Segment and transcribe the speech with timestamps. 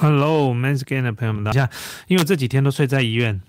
[0.00, 1.68] Hello，Manscan 的朋友们，大家，
[2.06, 3.42] 因为我这几天都睡在医院，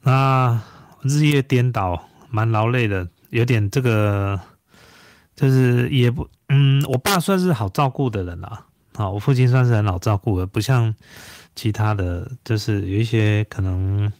[0.00, 0.60] 那
[1.02, 4.40] 日夜颠倒，蛮劳累的，有点这个，
[5.36, 10.92] 就是也不，嗯，我爸算是好照顾的人啦，啊，我父亲算是很好照顾的，不像
[11.54, 14.12] 其他的就是有一些可能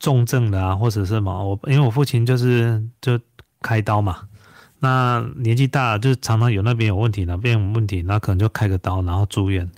[0.00, 3.16] 重症的啊，或者什么，我因为我父亲就是就
[3.62, 4.22] 开刀嘛。
[4.80, 9.70] 那年纪大了，就是常常有那边有问题，那边有问题，那可能就开个刀，然后住院。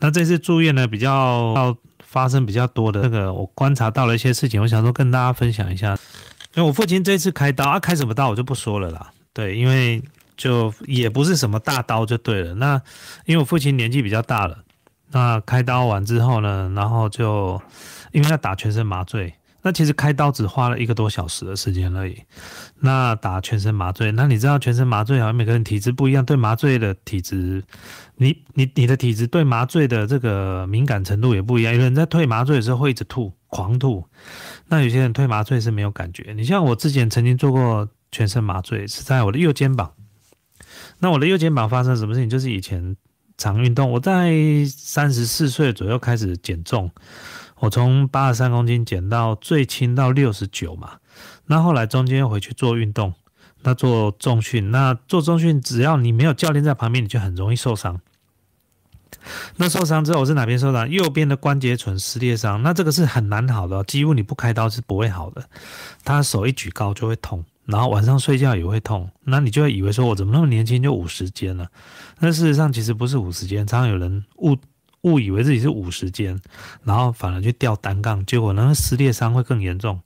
[0.00, 5.98] 那这次住院呢，比较要发生比较多的那个，我观察到了一些事情，我想说跟大家分享一下。
[6.54, 9.10] 因为我父亲这次开刀啊，开什么刀我就不说了啦。
[9.32, 10.00] 对，因为
[10.36, 12.54] 就也不是什么大刀就对了。
[12.54, 12.80] 那
[13.24, 14.58] 因为我父亲年纪比较大了，
[15.10, 17.60] 那开刀完之后呢，然后就
[18.12, 19.34] 因为要打全身麻醉。
[19.62, 22.22] 那其实开刀只花了一个多小时的时间而已。
[22.84, 27.64] 那打全身麻醉，那你知道全身麻醉好像每个人体质不一样，对麻醉的体质，
[28.16, 31.72] 你你你的体质对麻醉的这个敏感程度也不一样。
[31.72, 34.04] 有人在退麻醉的时候会一直吐，狂吐。
[34.68, 36.34] 那有些人退麻醉是没有感觉。
[36.36, 39.92] 你像我之前曾经做过全身麻醉，是在我的右肩膀。
[40.98, 42.28] 那我的右肩膀发生什么事情？
[42.28, 42.94] 就是以前
[43.38, 44.34] 常运动，我在
[44.68, 46.90] 三十四岁左右开始减重。
[47.60, 50.98] 我从八十三公斤减到最轻到六十九嘛，
[51.46, 53.14] 那后来中间又回去做运动，
[53.62, 58.00] 那做重训，那做重训只要你没有教练在旁边，你就很容易受伤。
[59.56, 60.88] 那受伤之后我是哪边受伤？
[60.90, 65.44] 右边的关节唇撕裂伤，那这个是很难好的，几乎你不开刀是不会好的。
[66.04, 71.68] 他手一举高就会痛，然后晚上睡觉也会痛，那你就会以为说我怎么那么年轻就五十肩了？
[72.18, 74.56] 那事实上其实不是五十肩，常常有人误。
[75.04, 76.40] 误以为自己是五十肩，
[76.82, 80.00] 然后反而去吊单杠，结果那撕裂伤会更严重。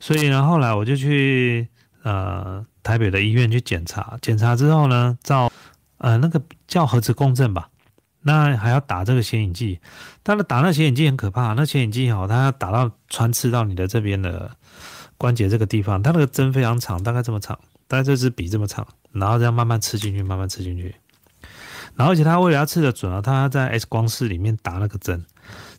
[0.00, 1.68] 所以呢，后来我就去
[2.02, 5.50] 呃台北的医院去检查，检查之后呢，照
[5.98, 7.68] 呃那个叫核磁共振吧，
[8.22, 9.80] 那还要打这个显影剂。
[10.22, 14.50] 但是打那显影剂很可怕，那显影剂哈，它要打到穿刺到你的这边的
[15.16, 20.94] 关节这个地方，它那个针非常长，大概这么长，大概这支笔这么长，然后这样慢慢刺进去，慢慢刺进去。
[21.96, 25.24] 然后，而且他为了要刺的准啊，他在 X 光室里面打那个针。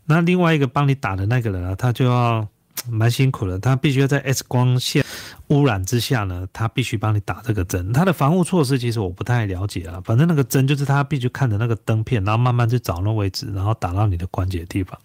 [0.06, 2.46] 那另外一个帮你打的那个人啊，他就要
[2.90, 5.04] 蛮辛苦的，他必须要在 X 光线
[5.48, 7.92] 污染之下呢，他必须帮你打这个针。
[7.92, 14.98] 他的防护措施其实我不太了解啊，反正那个针就是他必须看着那个灯片，然后慢慢去找那位置，然后打到你的关节地方。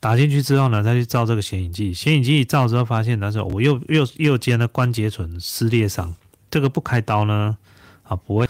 [0.00, 1.92] 打进去之后呢，再去照这个显影剂。
[1.92, 6.14] 显影剂一照之后，发现那时候我右右右肩的关节唇撕裂伤，
[6.50, 7.56] 这个不开刀呢，
[8.02, 8.48] 啊不会。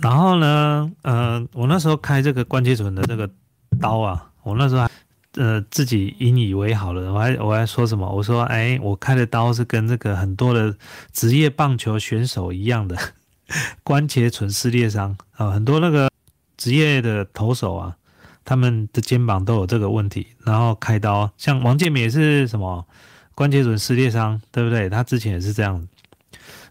[0.00, 3.30] 然后呢，呃，我那时候开这个关节唇的这个
[3.80, 4.90] 刀啊，我那时候还
[5.34, 8.08] 呃自己引以为豪了，我还我还说什么？
[8.08, 10.76] 我说，哎，我开的刀是跟这个很多的
[11.12, 12.96] 职业棒球选手一样的
[13.82, 16.10] 关节唇撕裂伤啊，很多那个
[16.56, 17.96] 职业的投手啊，
[18.44, 22.86] 他们的肩膀都有这个问题，然后开刀，像王建民是什么
[23.34, 24.88] 关节唇撕裂伤，对不对？
[24.90, 25.88] 他之前也是这样。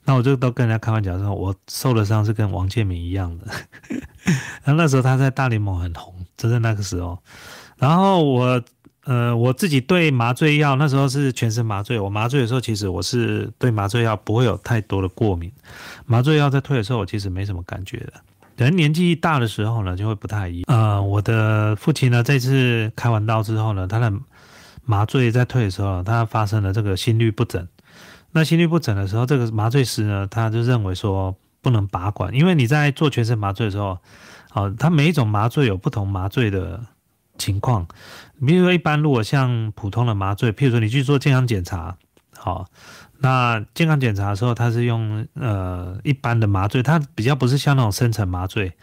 [0.03, 3.45] 那我就都跟人家开玩笑说，我受的伤是跟王建民一样的。
[4.65, 7.17] 那那时候他在大联盟很红，就在那个时候。
[7.81, 8.61] 然后我
[9.05, 15.51] 呃我自己对麻醉药那时候是全身麻醉，我麻醉的时候其实我是对麻醉药不会有太多的过敏。
[16.05, 18.13] 麻醉药在退的时候，我其实没什么感觉的。
[18.55, 20.65] 等年纪大的时候呢，就会不太一样。
[20.67, 24.13] 呃，我的父亲呢，这次开完刀之后呢，他的
[24.85, 27.67] 麻醉在退的时候，他发生了这个心律不整。
[28.31, 33.97] 那心律不整的时候，这个麻醉师呢，他就认为说不能拔管，因为你在做全身麻醉的时候，
[34.53, 36.79] 哦，他每一种麻醉有不同麻醉的
[37.37, 37.87] 情况。
[38.45, 41.97] 比如说，一般如果像普通的麻醉，譬如说你去做健康检查，
[42.37, 42.65] 好，
[43.19, 48.73] 那健康检查的时候，它是用呃一般的麻醉，它比较不是像那种深层麻醉。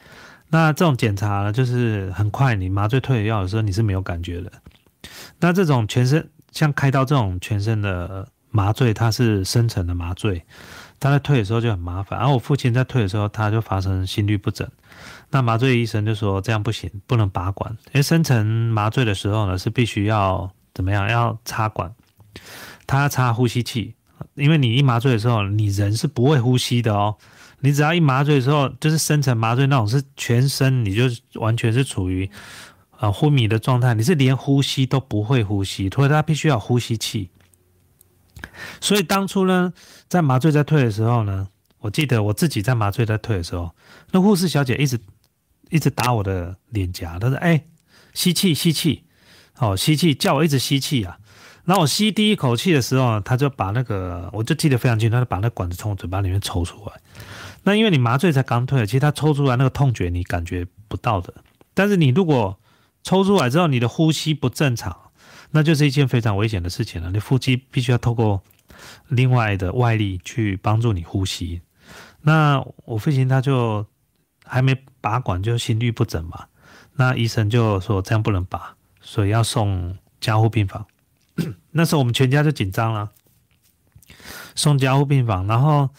[0.51, 4.53] 那这种检查呢，就是很快，你麻醉退药的时候，你是没有感觉的。
[5.41, 8.29] 那这种全身像开刀这种全身的。
[8.51, 10.43] 麻醉它是深层的麻醉，
[10.99, 12.19] 他在退的时候就很麻烦。
[12.19, 14.67] 而我父亲在退的时候，他就发生心律不整。
[15.31, 17.71] 那麻醉医生就说这样不行，不能拔管。
[17.89, 21.09] 因为深层麻醉的时候呢，是必须要怎么样？
[21.09, 21.95] 要插管，
[22.87, 23.95] 他要插呼吸器。
[24.35, 27.17] 因为你一麻醉的时候，你人是不会呼吸的哦。
[27.61, 31.05] 你只要一麻醉的时候，就是深层麻醉那种，是全身你就
[31.41, 32.29] 完全是处于
[32.97, 37.31] 啊昏迷的状态，你是连呼吸都不会呼吸，所以他必须要呼吸器。
[38.81, 39.73] 所以当初呢，
[40.09, 41.49] 在麻醉在退的时候呢，
[41.81, 43.75] 我记得我自己在麻醉在退的时候，
[44.13, 44.99] 那护士小姐一直
[45.71, 47.65] 一直打我的脸颊，他说：“哎，
[48.15, 49.05] 吸气，吸气，
[49.59, 51.19] 哦，吸气，叫我一直吸气啊。”
[51.65, 56.93] 然后我吸第一口气的时候，他就把那个，我就记得非常清楚，他就把那管子从我嘴巴里面抽出来。
[57.65, 61.35] 那因为你麻醉才刚退，其实他抽出来那个痛觉你感觉不到的。
[61.75, 62.59] 但是你如果
[63.03, 64.97] 抽出来之后，你的呼吸不正常，
[65.51, 67.11] 那就是一件非常危险的事情了。
[67.11, 68.43] 你呼吸必须要透过
[69.09, 71.61] 另外的外力去帮助你呼吸。
[72.23, 73.85] 那我父亲他就
[74.49, 76.47] 还没拔管，就心律不整嘛。
[76.97, 80.87] 那医生就说这样不能拔，所以要送加护病房。
[81.71, 83.11] 那时候我们全家就紧张了，
[84.57, 85.47] 送加护病房。
[85.47, 85.91] 然后，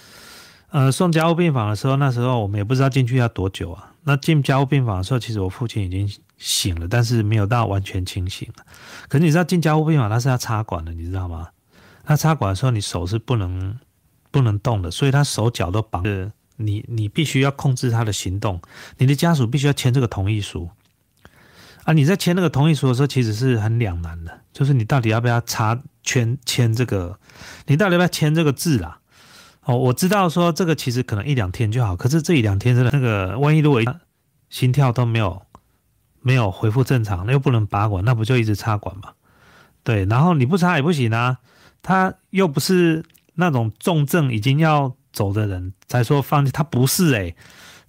[0.72, 3.94] 呃，送加护病房的时候，那时候我们也不知道进去要多久啊。
[4.04, 8.52] 那进加护病房的时候，其实我父亲已经醒了，但是没有到完全清醒。
[9.08, 11.48] 可是你知道进加护病房他是要插管的，你知道吗？
[12.04, 13.80] 他插管的时候，你手是不能
[14.32, 16.32] 不能动的，所以他手脚都绑着。
[16.62, 18.62] 你你必须要控制他的行动，
[18.98, 20.70] 你的家属必须要签这个同意书。
[21.86, 27.18] 啊，你在签那个同意书的时候，其实是很两难的，就是你到底要不要插圈签这个，
[27.68, 29.00] 你到底要不要签这个字啦？
[29.64, 33.82] 哦，我知道说这个其实可能一两天就好，可是这一两天真的那个，万一如果
[34.50, 35.42] 心跳都没有
[36.22, 39.14] 没有恢复正常，那又不能拔管，那不就一直插管嘛？
[39.84, 41.40] 对，然后你不插也不行啊，
[41.82, 43.04] 他又不是
[43.36, 47.36] 那种重症已经要走的人才说放弃，他不是诶，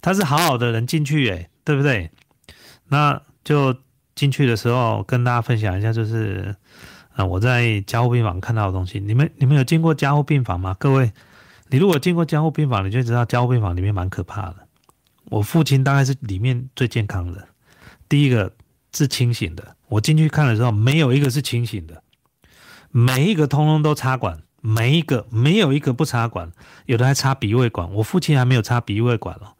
[0.01, 2.11] 他是好好的人进去诶，对不对？
[2.87, 3.75] 那就。
[4.13, 6.53] 进去的时候跟大家分享一下，就是
[7.15, 8.99] 啊，我在加护病房看到的东西。
[8.99, 10.75] 你们你们有进过加护病房吗？
[10.77, 11.11] 各位，
[11.69, 14.67] 你如果进过加护病房，你就知道加护病房里面蛮可怕的。
[15.29, 17.47] 我父亲大概是里面最健康的，
[18.07, 18.51] 第一个
[18.93, 19.75] 是清醒的。
[19.87, 22.03] 我进去看的时候，没有一个是清醒的，
[22.91, 26.51] 每一个通通都插管，每一个没有一个不插管，
[26.85, 27.91] 有的还插鼻胃管。
[27.95, 29.53] 我父亲还没有插鼻胃管哦。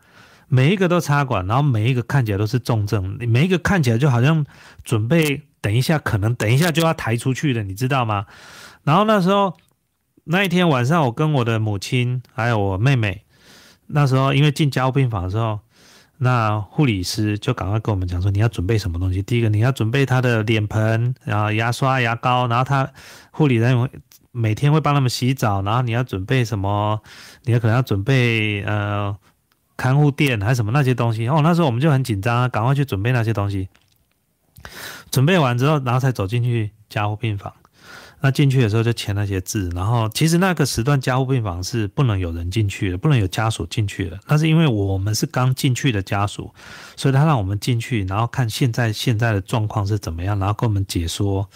[0.47, 4.45] 每一个都插管，然后每一个看起来都是重症，每一个看起来就好像
[4.83, 8.25] 准备等一下，可能等一下就要抬出去的，你知道吗？
[8.83, 9.55] 然后那时候
[10.25, 13.23] 那一天晚上，我跟我的母亲还有我妹妹，
[13.87, 15.61] 那时候因为进加护病房的时候，
[16.17, 19.21] 那护理师就赶快跟我们讲说，你要准备什么东西？
[19.23, 22.91] 第一个你要准备他的脸盆，然后牙刷、牙膏，然后他
[23.31, 23.89] 护理人员
[24.31, 27.01] 每天会帮他们洗澡，然后你要准备什么？
[27.43, 29.15] 你要可能要准备呃。
[29.77, 33.67] 看护垫还是什么那些东西哦，那时候我们就很紧张，赶快去准备那些东西。
[35.09, 37.51] 准备完之后，然后才走进去加护病房。
[38.19, 44.19] 那进去的时候就签那些字，然后其实那个时段加护病房是不能有人进去的，不能有家属进去的。
[44.27, 46.53] 那是因为我们是刚进去的家属，
[46.95, 51.49] 所以他让我们进去，然后看现在现在的状况是怎么样，然后跟我们解说，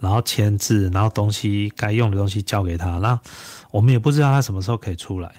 [0.00, 2.98] 然后签字，然后东西该用的东西交给他。
[2.98, 3.20] 那
[3.70, 5.32] 我们也不知道他什么时候可以出来。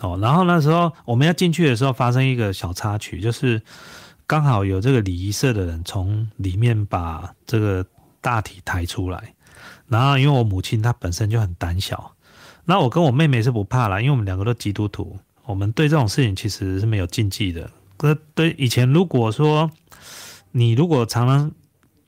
[0.00, 3.62] 哦，然后那时候我们要进去的时候，发生一个小插曲，就是
[4.26, 7.86] 刚好有这个礼仪社的人从里面把这个
[8.20, 9.34] 大体抬出来，
[9.86, 12.12] 然后因为我母亲她本身就很胆小，
[12.64, 17.70] 那我跟我妹妹是不怕啦，因为我们两个都基督徒，我们对这种事情其实是没有禁忌的。
[17.96, 19.70] 可对以前如果说
[20.50, 21.52] 你如果常常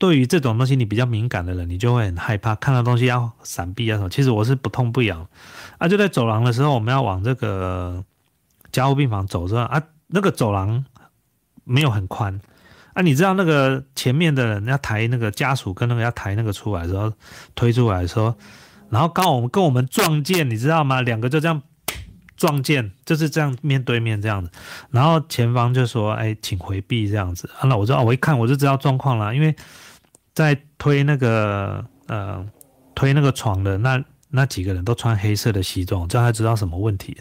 [0.05, 4.09] 对于这种东西你比较敏感的人，你就会很害怕，看到东西要闪避啊什么。
[4.11, 5.27] 其实我是不痛不痒。
[5.79, 8.05] 啊，就在走廊的时候，我们要往这个
[8.71, 10.85] 加护病房走是吧啊，那个走廊
[11.63, 12.39] 没有很宽
[12.93, 17.11] 啊，你知道那个前面的人要抬那个家属跟那个要抬那个出来的时候，
[17.55, 18.35] 推出来的时候，
[18.91, 21.01] 然后刚我们跟我们撞见，你知道吗？
[21.01, 21.63] 两个就这样
[22.37, 24.51] 撞见，就是这样面对面这样子，
[24.91, 29.55] 然后前方就说：“哎，请回避这样子。”啊，那我知道，我一看我就知道状况了，因为
[30.35, 32.45] 在推那个呃
[32.93, 34.03] 推那个床的那。
[34.27, 37.15] 那几个人都穿黑色的西装，叫他知道什么问题。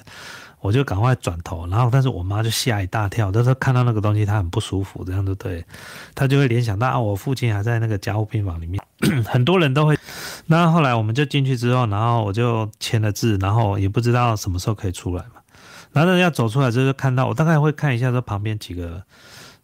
[0.58, 5.64] 我就赶快转头，然后但是我妈就吓一大跳，但是看到那个东西她很不舒服，这样就对，
[6.12, 8.82] 她就会联想到啊，我父亲还在那个加护病房里面，
[9.24, 9.96] 很多人都会。
[10.46, 15.40] 那后来我们就进去之后，然后我就签了字，然后也不知道什么时候可以出来嘛。
[15.92, 19.04] 然后要走出来之后，看到我大概会看一下这旁边几个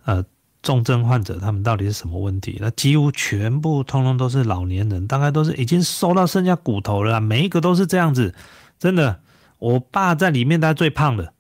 [0.04, 0.24] 呃。
[0.62, 2.58] 重症患者他们到底是什么问题？
[2.60, 8.34] 那几乎全部通通都是老年人，大概都是已经瘦到剩下骨头了，每一个都是这样子，
[8.78, 9.20] 真的。
[9.58, 11.34] 我爸在里面，他最胖的，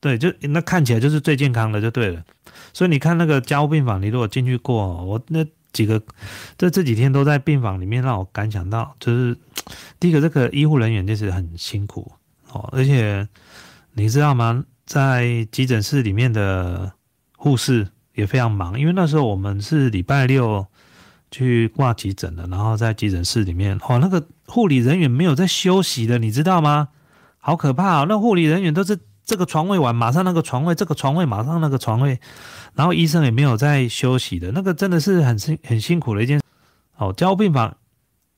[0.00, 2.24] 对，就那看起来就是最健康的，就对了。
[2.72, 6.02] 所以你看那个加护病房，你如果进去过，我那几个
[6.56, 9.36] 这这几天都在病房里面，让我感想到，就是
[9.98, 12.10] 第一个这个医护人员就是很辛苦
[12.50, 13.28] 哦，而且
[13.92, 14.64] 你知道吗？
[14.86, 16.92] 在急诊室里面的
[17.36, 17.88] 护士。
[18.20, 20.66] 也非常忙，因为那时候我们是礼拜六
[21.30, 26.88] 去挂急诊的，然后在急诊室里面，哦，那个护理人员没有在休息的，你知道吗？
[27.38, 28.06] 好可怕啊！
[28.08, 32.20] 那护理人员都是这个床位完，马上那个床位，这个床位马上那个床位，
[32.74, 36.40] 然后医生也没有在休息的，那个真的是很辛很辛苦的一件。
[36.98, 37.74] 哦，交病房，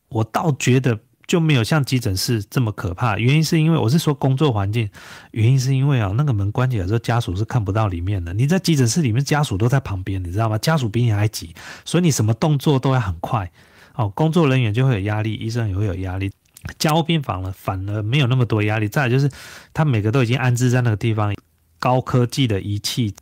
[0.09, 3.19] 我倒觉得就没有像急诊室这么可怕。
[3.19, 4.91] 原因是因为我是说工作环境，
[5.31, 8.35] 原因是因为啊，那个门关起来之后，家属是看不到里面的。
[8.35, 10.59] 你在急诊室里面，家属都在旁边，你知道吗？
[10.59, 13.51] 家属比你还急，所以你什么动作都要很快。
[13.95, 16.31] 哦，工作人员就会有压力，医生也会有压力。
[16.79, 18.89] 加护病房了，反而没有那么多压力。
[18.89, 19.31] 再就是，
[19.75, 21.35] 他每个都已经安置在那个地方，
[21.79, 23.15] 高科技的仪器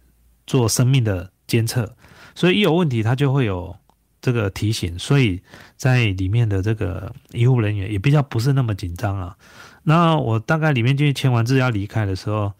[0.46, 1.96] 做生命的监测，
[2.34, 3.74] 所以一有问题，他就会有
[4.20, 4.98] 这个提醒。
[4.98, 5.40] 所以
[5.76, 9.36] 在里面的这个医护人员也比较不是那么紧张啊。
[9.82, 12.52] 那我大概里面进去签完字要离开的时候，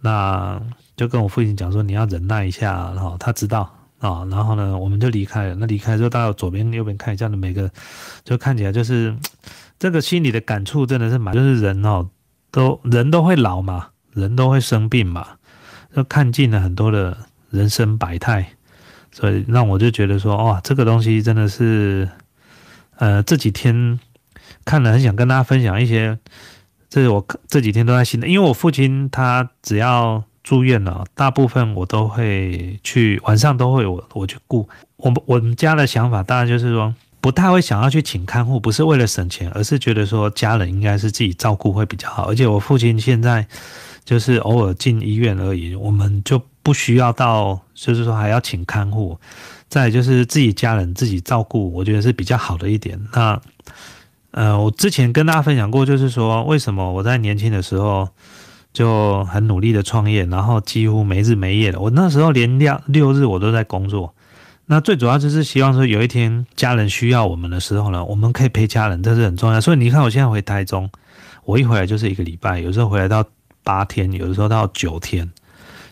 [0.00, 0.60] 那
[0.96, 4.24] 就跟我父亲讲说，你要忍耐一下，然后他知道啊。
[4.30, 5.54] 然后呢，我们就离开了。
[5.54, 7.70] 那离开之后，到左边、右边看，这样的每个
[8.24, 9.16] 就看起来就是。
[9.80, 12.10] 这个心里的感触真的是蛮，就是人哦，
[12.50, 15.24] 都人都会老嘛，人都会生病嘛，
[15.94, 17.16] 就看尽了很多的
[17.50, 18.56] 人生百态，
[19.12, 22.08] 所以让我就觉得说，哇，这个东西真的是，
[22.96, 23.98] 呃，这几天
[24.64, 26.18] 看了很想跟大家分享一些，
[26.88, 36.94] 这是我这几天都在心的，因为我父亲他只要住院了，大部分我都会去，晚上都会我我去顾，我们我们家的想法当然就是说。
[37.20, 42.30] 不太会想要去请看护，不是为了省钱，而是觉得说家人应该是自己照顾会比较好。
[42.30, 43.44] 而且我父亲现在
[44.04, 49.18] 就是偶尔进医院而已，我们就不需要到，就是说还要请看护。
[49.70, 53.00] 再就是自己家人自己照顾，我觉得是比较好的一点。
[53.14, 53.40] 那
[54.32, 58.06] 呃，我之前跟大家分享过，就是说为什么我在年轻的时候
[58.74, 61.80] 就很努力的创业，然后几乎没日没夜的。
[61.80, 64.14] 我那时候连六六日我都在工作。
[64.66, 69.58] 那最主要就是希望说，有一天家人需要我们的时候呢，我们可以陪家人，这是很重要。
[69.58, 70.90] 所以你看，我现在回台中，
[71.46, 73.24] 我一回来就是一个礼拜，有时候回来到
[73.64, 75.32] 八天，有的时候到九天。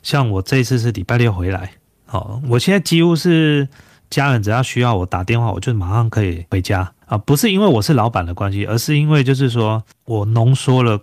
[0.06, 1.72] 像我这次是礼拜六回来，
[2.10, 3.68] 哦，我现在几乎是
[4.08, 7.18] 家人只要需要我打电话，我就马上可以回家啊。
[7.18, 11.00] 不是因为我是老板的关系，而是因为就是说我浓缩了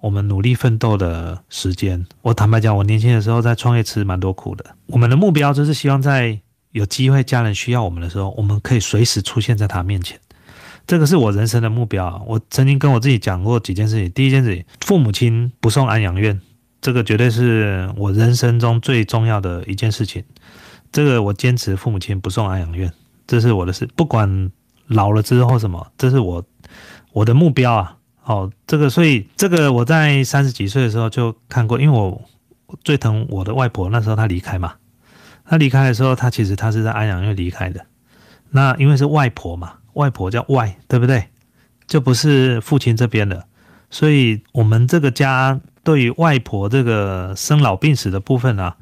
[0.00, 2.04] 我们努力奋斗的时间。
[2.22, 4.64] 我坦白讲，我年轻的时候在创业吃蛮多苦的。
[4.86, 6.36] 我们的目标就是希望在
[6.72, 10.18] 有机会，家人需要我们的时候，我们可以随时出现在他面前。
[10.88, 12.20] 这个是我人生的目标。
[12.26, 14.10] 我曾经跟我自己讲过几件事情。
[14.10, 16.40] 第一件事情，父母亲不送安养院，
[16.84, 20.22] 这个绝对是我人生中最重要的一件事情。
[20.92, 22.92] 这个我坚持，父母亲不送安养院，
[23.26, 23.88] 这是我的事。
[23.96, 24.52] 不管
[24.88, 26.44] 老了之后什么，这是我
[27.14, 27.96] 我的目标啊。
[28.24, 32.22] 哦，这个，所以这个我在三十几岁的时候就看过，因为我
[32.84, 34.74] 最疼我的外婆，那时候她离开嘛。
[35.46, 37.86] 她离开的时候，她其实她是在安养院离开的。
[38.50, 41.30] 那因为是外婆嘛，外婆叫外，对不对？
[41.86, 43.46] 就不是父亲这边的，
[43.88, 48.74] 所以我们这个家对于外婆这个生老病死的部分啊，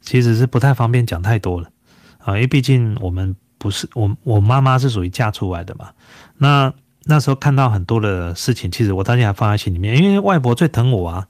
[0.00, 1.68] 其实是不太方便讲太多了
[2.18, 5.90] 啊，因为毕竟我们不是我我妈妈是属于嫁出来的嘛。
[6.38, 6.72] 那
[7.04, 11.26] 那时候看到很多的事情，其实我当然还放在心里面，因为外婆最疼我啊。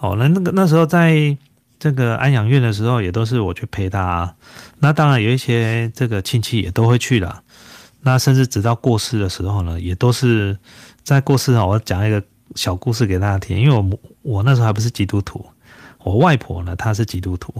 [0.00, 1.38] 哦，那那个那时候在。
[1.78, 4.34] 这个安养院的时候，也都是我去陪他。
[4.78, 7.42] 那当然有一些这个亲戚也都会去了。
[8.00, 10.56] 那甚至直到过世的时候呢，也都是
[11.02, 11.66] 在过世啊。
[11.66, 12.22] 我讲一个
[12.56, 15.46] 小故事给大家听，因为我我那时候还不是基督徒，
[16.02, 17.54] 我外婆呢她是基督徒。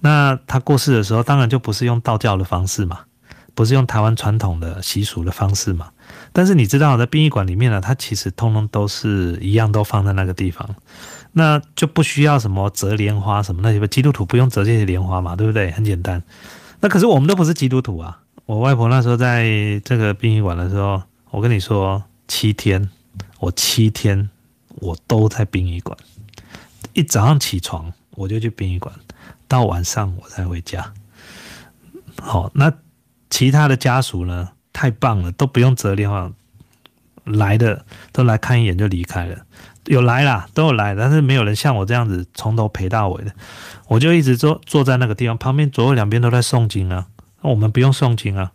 [0.00, 3.00] 那她过世的时候，当然就不是用道教的方式嘛，
[3.54, 5.90] 不是用台湾传统的习俗的方式嘛。
[6.32, 10.68] 但是你知道，在殡仪馆里面呢，它其实通通都是一样，都放在那个地方。
[11.32, 15.70] 那就不需要什么折莲花什么那些，基督徒不用折这些莲花嘛，对不对？
[15.70, 16.22] 很简单。
[16.80, 18.20] 那可是我们都不是基督徒啊。
[18.44, 19.44] 我外婆那时候在
[19.84, 22.90] 这个殡仪馆的时候，我跟你说，七天，
[23.40, 24.30] 我七天
[24.76, 25.96] 我都在殡仪馆。
[26.92, 28.94] 一早上起床我就去殡仪馆，
[29.48, 30.92] 到晚上我才回家。
[32.20, 32.72] 好，那
[33.30, 34.50] 其他的家属呢？
[34.72, 36.30] 太棒了，都不用折莲花，
[37.24, 39.44] 来的都来看一眼就离开了。
[39.86, 43.32] 有来啦，都有来，但是没有人像我这样子从头陪到尾的。
[43.88, 47.08] 我就一直坐坐在那个地方，旁边左右两边都在诵经啊。
[47.40, 48.52] 我们不用诵经啊，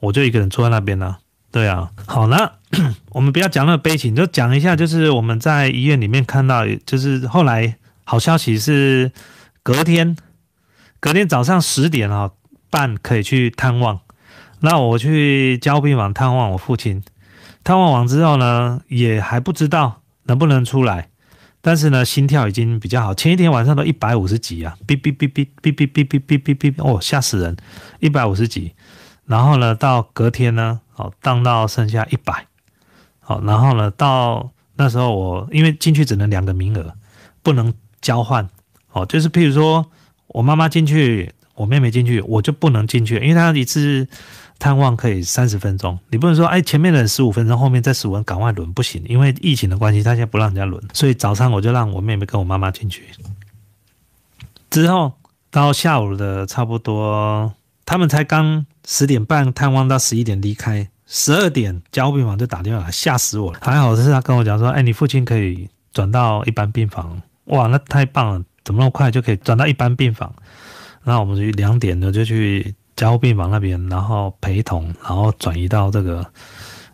[0.00, 1.16] 我就一个人坐在那边呢。
[1.52, 2.50] 对啊，好，那
[3.12, 9.12] 我们不要讲那个悲情，就讲一下，就是我们在医院里面看到，就是后来好消息是
[9.62, 10.16] 隔天，
[10.98, 12.32] 隔天早上十点啊
[12.70, 14.00] 半可以去探望。
[14.60, 17.02] 那我去交病房探望我父亲，
[17.62, 20.00] 探望完之后呢，也还不知道。
[20.26, 21.08] 能不能出来？
[21.60, 23.12] 但是呢，心跳已经比较好。
[23.12, 27.56] 前一天晚上都一百五十几啊，哔哔哔哔哔哔哔哔哔哔，哦，吓死人！
[27.98, 28.72] 一百五十几。
[29.26, 32.46] 然后呢，到隔天呢，哦，降到剩下一百。
[33.20, 36.94] 好，然后呢，到那时候我因为进去只能两个名额，
[37.42, 38.48] 不能交换。
[38.92, 39.86] 哦，就是譬如说
[40.26, 44.06] 我妈妈进去，我妹妹进去，我就不能进去，因为她一次
[44.58, 53.08] 探望可以三十分钟，你不能说哎前面的人十五分钟，后面再十五分赶快轮不行，因为疫情的关系，他现在不让人家轮，所以早上我就让我妹妹跟我妈妈进去，
[54.68, 55.12] 之后
[55.50, 57.52] 到下午的差不多，
[57.84, 70.34] 他们才刚十点半探望到十一点离开，十二点加护病房就打电话，吓死我了，还好是他跟我讲说，哎你父亲可以转到一般病房，哇那太棒了，怎么那么快就可以转到一般病房？
[71.04, 76.24] 那我们就两点呢就去加护病房那边，然后陪同，然后转移到这个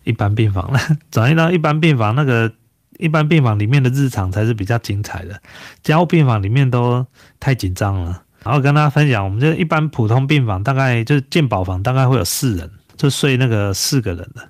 [0.04, 0.80] 一般病房了。
[1.12, 2.50] 转移到一般病房，那个
[2.98, 5.40] 一般病房里面的日常才是比较精彩的，
[5.82, 7.06] 加护病房里面都
[7.38, 8.22] 太紧张了。
[8.44, 14.48] 然后跟大家分享，我们这一般普通病房大概就是健保房，大概会有四人，就睡那个四个人的。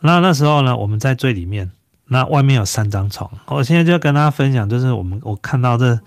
[0.00, 1.70] 那那时候呢，我们在最里面，
[2.06, 3.30] 那外面有三张床。
[3.46, 5.98] 我现在就跟大家分享，就是我们我看到这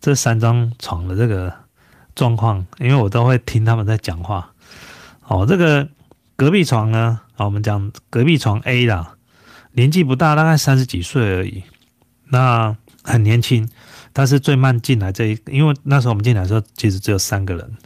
[0.00, 1.52] 这三张床的这个。
[2.14, 4.52] 状况，因为我都会听他们在讲话。
[5.28, 5.88] 哦，这个
[6.36, 9.14] 隔壁床呢，啊，我们讲隔壁床 A 啦，
[9.72, 11.62] 年纪不大，大概三十几岁而已，
[12.28, 13.66] 那很年轻，
[14.14, 17.76] 他是最慢进来这一，因为那时候我们进来的时候其实只有三个人，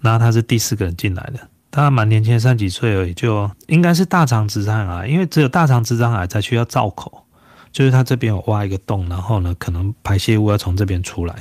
[0.00, 7.24] 然后他是第四个人进来的，他蛮年轻，三几岁而已，就应该是大肠直肠癌，因为只有大肠直肠癌才需要造口，
[7.70, 11.34] 就是他这边有挖一个洞，然后呢，可能排泄物要从这边出来。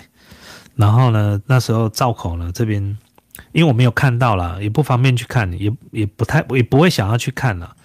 [0.76, 2.82] 然后呢，那时候造口呢这边，
[3.52, 7.76] 因为我没有看到了，也不方便去看，也也不太也不会想要去看了。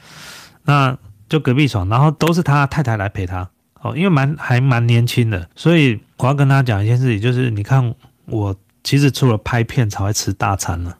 [0.64, 0.96] 那
[1.28, 3.48] 就隔壁床，然后都是他太太来陪他
[3.82, 7.94] 哦，因为蛮还蛮年轻的，所以我要跟他讲一件事情，就是你看
[8.26, 10.96] 我其实除了拍片才会吃大餐了，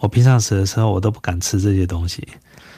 [0.00, 2.26] 我平常时的时候我都不敢吃这些东西。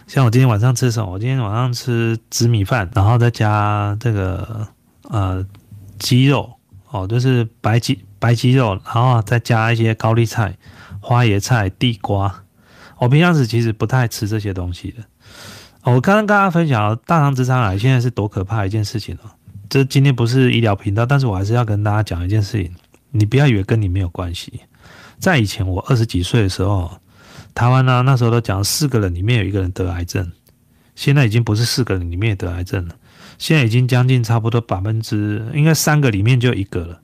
[0.07, 1.13] 像我今天晚上吃什么？
[1.13, 4.69] 我今天晚上吃紫米饭，然后再加这个
[5.05, 5.47] 呃
[5.99, 6.55] 鸡肉
[6.91, 8.05] 哦，就是白鸡。
[8.21, 10.59] 白鸡肉，然后再加一些高丽菜、
[10.99, 12.43] 花椰菜、地瓜。
[12.97, 15.05] 我平常时其实不太吃这些东西的。
[15.89, 19.31] 我刚刚跟大家分享了大肠直肠癌现在是多可怕一件事情哦。
[19.71, 22.71] 这今天不是医疗频道，但是我还是要跟大家讲一件事情。
[23.11, 24.61] 你不要以为跟你没有关系。
[25.19, 26.99] 在以前我二十几岁的时候，
[27.55, 30.31] 台湾呢那时候都讲四个人里面有一个人得癌症，
[30.95, 32.95] 现在已经不是四个人里面得癌症了，
[33.39, 37.01] 现在已经将近差不多百分之应该三个里面就一个了。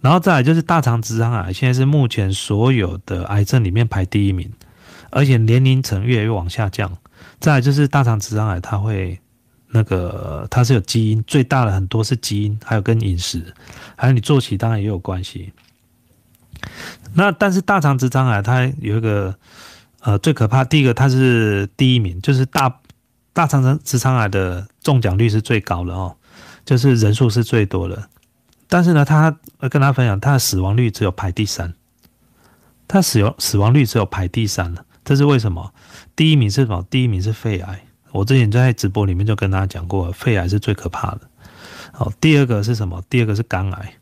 [0.00, 4.52] 然后再来就是大肠直肠癌，现在是目前所有的癌症里面排第一名，
[5.10, 6.96] 而且年龄层越来越往下降。
[7.44, 9.20] 再就是大肠直肠癌，它会
[9.68, 13.52] 那个它是有基因，最大的很多是基因，还有跟饮食，
[13.96, 15.52] 还有你作息当然也有关系。
[17.12, 19.34] 那但是大肠直肠癌它有一个
[20.00, 22.80] 呃最可怕，第一个它是第一名，就是大
[23.34, 26.16] 大肠直肠癌的中奖率是最高的哦，
[26.64, 28.08] 就是人数是最多的。
[28.68, 29.36] 但是呢，他
[29.68, 31.74] 跟他分享，他的死亡率只有排第三，
[32.88, 35.74] 他死亡死亡率只有排第三了，这是为什么？
[36.16, 36.84] 第一名是什么？
[36.88, 37.80] 第一名是肺癌。
[38.12, 41.22] 我之前在直播里面就跟大家讲过，肺癌是最可怕的。
[41.92, 43.02] 好，第二个是什么？
[43.10, 43.92] 第二个是肝癌。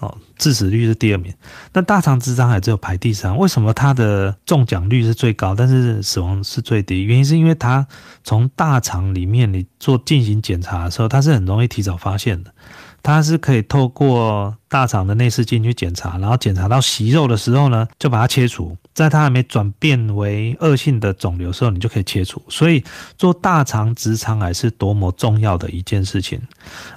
[0.00, 1.32] 哦，致死率是第二名。
[1.72, 7.04] 那大肠直肠癌只有排第三，为什么它的中奖率是最高，但是死亡是最低？
[7.04, 7.86] 原因是因为它
[8.24, 12.52] 从大肠里面你做进行检查的时候，它是很容易提早发现的。
[13.00, 18.76] 它是可以透过大肠的内视镜去检查，然后检查到息肉的时候呢，就把它切除。
[18.94, 22.42] 在它还没转变为恶性的肿瘤时候，你就可以切除。
[22.48, 22.84] 所以
[23.16, 26.40] 做大肠直肠癌是多么重要的一件事情。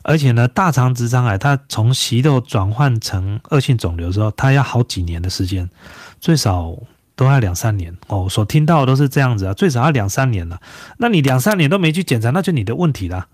[0.04, 5.70] 而且呢，大肠直肠癌它从息肉转换成恶性肿瘤之后，它要好几年的时间，
[6.20, 6.76] 最少
[7.16, 8.28] 都要两三年哦。
[8.30, 10.60] 所听到的都是这样子啊，最少要两三年了。
[10.98, 13.28] 那你两三年都没去检查，那就你的问题了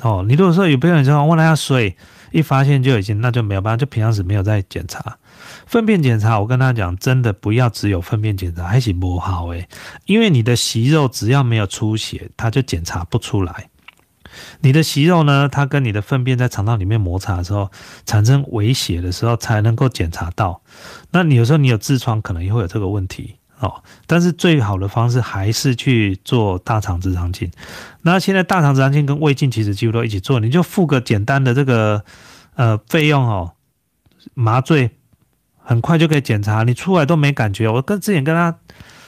[0.00, 0.24] 哦。
[0.26, 1.96] 你如果说有朋友说问他要水。
[2.36, 5.18] 一发现就已经，那就没有办法，就平常时没有在检查
[5.66, 6.38] 粪便检查。
[6.38, 9.66] 我跟他讲，真的不要只有粪便检查，还是不好诶，
[10.04, 13.70] 因为你的息肉只要没有出血，它就检查不出来。
[14.60, 17.70] 你的息肉呢，它跟你的粪便在肠道里面摩擦的时候，
[18.04, 20.60] 产生微血的时候，才能够检查到。
[21.12, 23.36] 那你有时候你有痔疮，可能也会有这个问题。
[23.58, 27.50] 哦，但是最好的方式还是去做大肠直肠镜。
[28.02, 32.04] 那现在大肠直肠镜跟胃镜其实几乎都一起做，你就付个简单的这个
[32.54, 33.52] 呃费用哦，
[34.34, 34.90] 麻醉
[35.56, 37.68] 很快就可以检查，你出来都没感觉。
[37.68, 38.56] 我跟之前跟他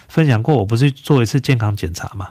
[0.09, 2.31] 分享过，我不是做一次健康检查嘛。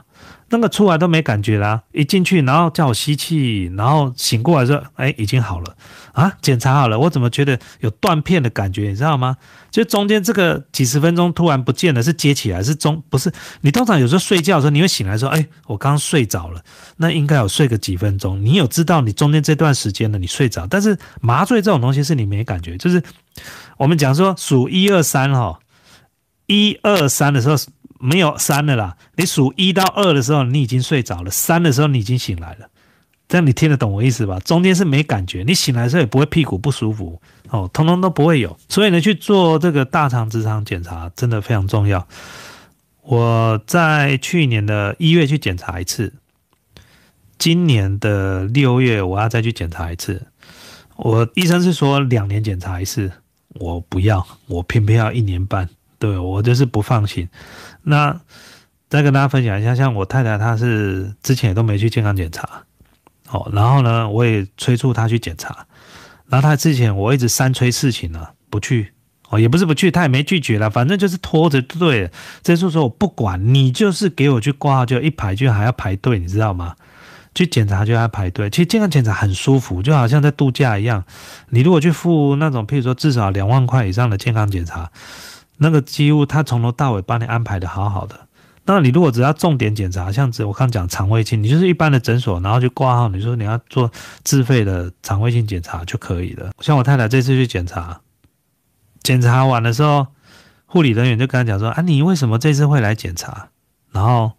[0.50, 5.76] 那个出来都没感觉啦，一进去然后叫我吸气，然后醒过来说，哎，已经好了
[6.12, 9.36] 啊，检查好了，我怎么觉得有断片的感觉，你知道吗？
[9.70, 13.30] 就中间这个几十分钟突然不见了，是接起来是中不是？
[13.60, 16.62] 你通常有时候睡觉的时候你会醒来说，哎，我刚睡着了，
[16.96, 23.02] 那应该有睡个几分钟，你有知道你中间这段时间呢你睡着，但是麻醉这种东西是你没感觉，就是
[23.76, 25.58] 我们讲说数一二三哈。
[26.48, 27.54] 一二三的时候
[28.00, 32.68] 没有三的啦，你数一到二的时候你已经睡着了，三的时候你已经醒来了。
[33.28, 34.40] 这样你听得懂我意思吧？
[34.40, 38.56] 中间是没感觉，你醒来的时候也不会屁股不舒服哦，通通都不会有。
[38.68, 42.08] 所以呢，去做这个大肠直肠检查真的非常重要。
[43.02, 46.14] 我在去年的一月去检查一次，
[47.36, 50.26] 今年的六月我要再去检查一次。
[50.96, 53.12] 我医生是说两年检查一次，
[53.54, 57.28] 我不要，我偏偏要一年半，对我就是不放心。
[57.82, 58.20] 那
[58.88, 62.48] 再跟大家分享一下，像我太太她是之前也都没去健康检查。
[63.30, 65.66] 哦，然后呢，我也催促她去检查，
[66.28, 68.92] 然后她之前我一直三催四请呢，不去，
[69.28, 72.10] 哦，也不是不去，他也没拒绝了，反正就是拖着对。
[72.42, 76.74] 这次说我不管你，就是给我去挂号，就一排就还要排队，你知道吗？
[77.34, 78.48] 去检查就要排队。
[78.48, 81.04] 其实健康检查很舒服，就好像在度假一样。
[81.50, 84.90] 你如果去付那种，譬如说至少两万块以上的健康检查，
[85.58, 88.26] 那个几乎他从头到尾帮你安排的好好的。
[88.64, 93.90] 那你如果只要重点检查，像我刚讲肠胃镜，你就是一般的诊所，然后去挂号，你说你要做
[94.24, 96.50] 自费的肠胃镜检查就可以了。
[96.60, 98.00] 像我太太这次去检查，
[99.02, 100.08] 检查完的时候，
[100.66, 103.48] 护理人员就跟他讲说：“啊，你为什么这次会来检查？”
[103.90, 104.32] 然后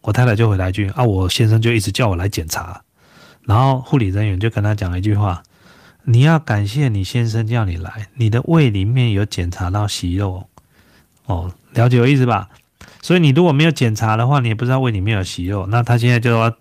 [0.00, 2.82] 我太太就回来一句：“啊，我先生就一直叫我来检查。”
[3.44, 5.42] 然后护理人员就跟他讲了一句话
[6.04, 10.48] ：“你要感谢你先生叫你来，你的胃里面有检查到息肉。”
[11.26, 12.48] 哦，了解我意思吧？
[13.00, 15.66] 所以你如果没有检查的话，你也不知道胃里面有息肉。
[15.66, 16.54] 那他现在就要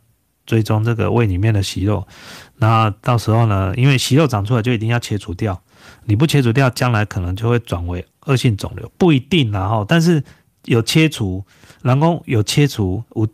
[0.45, 2.05] 追踪这个胃里面的息肉。
[2.57, 5.61] 那到时候呢，因为息肉长出来就一定要切除掉。
[6.05, 10.21] 你不切除掉，将来可能就会转为恶性肿瘤，不一定然后，但是
[10.65, 11.45] 有切除，
[11.81, 13.25] 然后有切除，五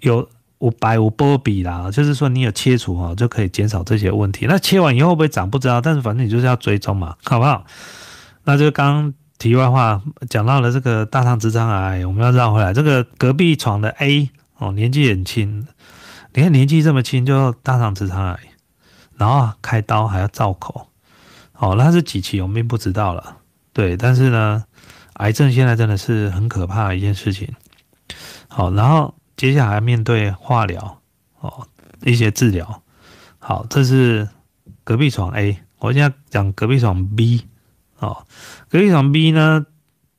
[0.00, 4.44] 有五百五波比啦，就是说你有切除哈，就可以减少这些问题。
[4.46, 7.64] 那切完以后会不会长不知道，但是反正你就是要追踪嘛，好不好？
[8.44, 9.14] 那就刚。
[9.38, 12.74] 题外话，讲到了这个大肠直肠癌，我们要绕回来。
[12.74, 15.64] 这个隔壁床的 A 哦，年纪很轻，
[16.34, 18.40] 你看年纪这么轻就大肠直肠癌，
[19.16, 20.88] 然后开刀还要造口，
[21.56, 23.36] 哦，那是几期我们并不知道了。
[23.72, 24.64] 对，但是呢，
[25.14, 27.54] 癌症现在真的是很可怕的一件事情。
[28.48, 31.00] 好，然后接下来面对化疗
[31.38, 31.68] 哦，
[32.02, 32.82] 一些治疗。
[33.38, 34.28] 好，这是
[34.82, 37.46] 隔壁床 A，我现在讲隔壁床 B。
[37.98, 38.26] 哦，
[38.68, 39.66] 隔壁床 B 呢，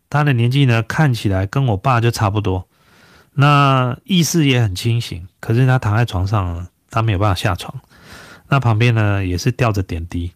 [0.10, 2.68] 他的年纪呢看起来跟我爸就差不多，
[3.34, 7.74] 那意识也很清醒，可是他躺在床上，他没有办法下床。
[8.50, 10.32] 那旁边呢也是吊着点滴，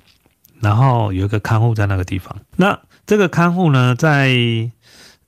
[0.61, 2.33] 然后有一个看护在那个地方。
[2.55, 4.31] 那这个看护呢，在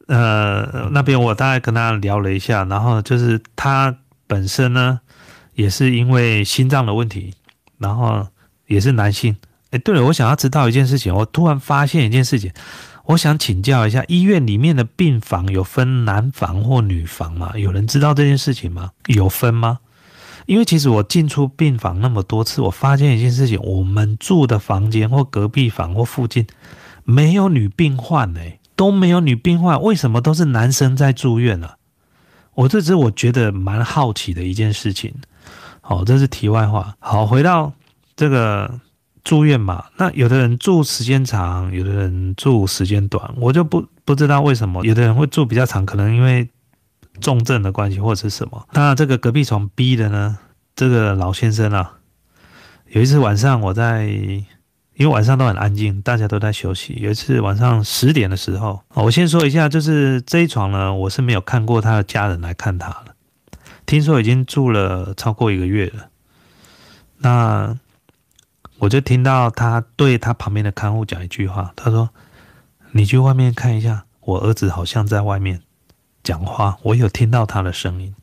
[0.07, 3.97] 呃那边我大概跟他聊了一下，然后就是他
[4.27, 5.01] 本身呢
[5.55, 7.33] 也是因为心脏的问题，
[7.77, 8.27] 然后
[8.67, 9.35] 也是男性。
[9.77, 11.13] 对了，我想要知道一件事情。
[11.13, 12.51] 我突然发现一件事情，
[13.05, 17.51] 我想请教一下，医院里面的病房有分男房或女房吗？
[17.55, 18.91] 有人知道这件事情吗？
[19.07, 19.79] 有分吗？
[20.45, 26.45] 因为其实我进出病房那么多次，我发现一件事情：我们住的房间或隔壁房或附近
[27.03, 31.71] 没有女病患，哎，都没有女病患，为什么都是男生在住院呢？
[32.53, 35.13] 我这只是我觉得蛮好奇的一件事情。
[35.81, 36.95] 好，这是题外话。
[36.99, 37.73] 好，回到
[38.15, 38.79] 这个。
[39.25, 46.47] 住院嘛，那有的人住时间长，有的人住时间短，我就不不知道为什么有的人会住比较长，可能因为
[47.19, 48.67] 重症的关系或者是什么。
[48.73, 50.37] 那这个隔壁床 B 的呢，
[50.75, 51.93] 这个老先生啊，
[52.89, 56.93] 有一次晚上我在，因为晚上都很安静，大家都在休息。
[56.99, 63.15] 有一次晚上十点的时候，我先说一下，就是这一床呢，我是没有看过他的家人来看他了，
[63.87, 66.09] 听说已经住了超过一个月了。
[67.17, 67.79] 那。
[68.85, 72.11] 我就听到他对他旁边的看护讲一句话，他说
[72.93, 75.61] ：“你去外面看一下，我儿子好像在外面
[76.23, 78.13] 讲话，我有听到他的声音。”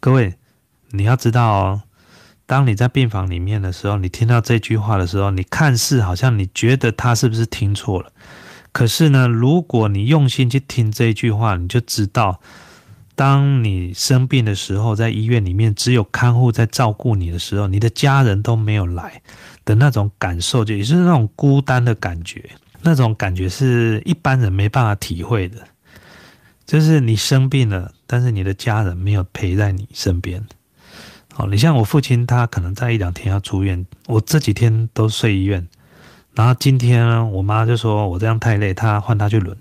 [0.00, 0.34] 各位，
[0.90, 1.82] 你要知道哦，
[2.44, 8.10] 当你在病房里面的时候，你听到这句话的时候，你看似好像你觉得他是不是听错了？
[8.72, 12.40] 可是呢，如果你用心去听这句话，你就知道。
[13.14, 19.22] 当你生病的时候，在医院里面只有看护在照顾你的时候，你的家人都没有来
[19.68, 22.42] 的那种感受，就也是那种孤单的感觉，
[22.80, 25.62] 那种感觉是一般人没办法体会的。
[26.64, 30.42] 就是你生病了，但是你的家人没有陪在你身边。
[31.36, 35.68] 哦，你像我父亲，他可能在一两天要出院，我这几天都睡医院，
[36.32, 39.54] 然后今天呢，我妈就说我这样太累，她换她去轮，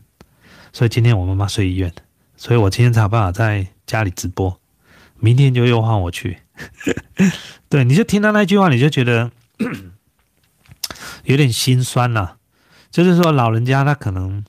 [0.72, 1.92] 所以今天我妈妈睡医院。
[2.38, 4.58] 所以我今天才有办法在家里直播，
[5.20, 6.38] 明天就又换我去。
[7.68, 9.32] 对，你就听到那句话，你就觉得
[11.28, 12.36] 有点心酸呐。
[12.90, 14.44] 就是说，老人家他可能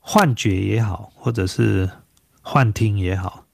[0.00, 1.90] 幻觉也好，或者是
[2.42, 3.44] 幻听也好，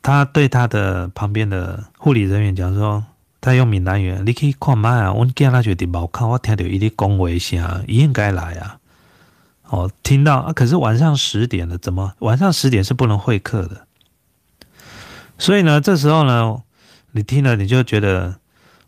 [0.00, 3.04] 他对他的旁边的护理人员讲说，
[3.40, 8.78] 他用闽南语，你可以看麦啊，我见他就伫门口，我听到伊咧讲话声，应该来啊。
[9.64, 13.86] 哦，听到啊，可是晚上十点了，怎么晚上十点是不能会客的？
[15.36, 16.62] 所以呢，这时候呢，
[17.10, 18.36] 你听了你就觉得，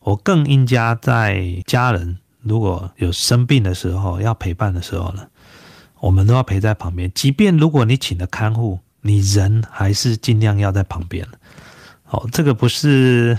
[0.00, 5.26] 我更应加在家人如果有生病的时候要陪伴的时候呢，
[6.00, 7.10] 我们都要陪在旁边。
[7.14, 11.26] 即便如果你请了看护，你人还是尽量要在旁边。
[12.10, 13.38] 哦，这个不是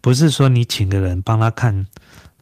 [0.00, 1.86] 不是说你请个人帮他看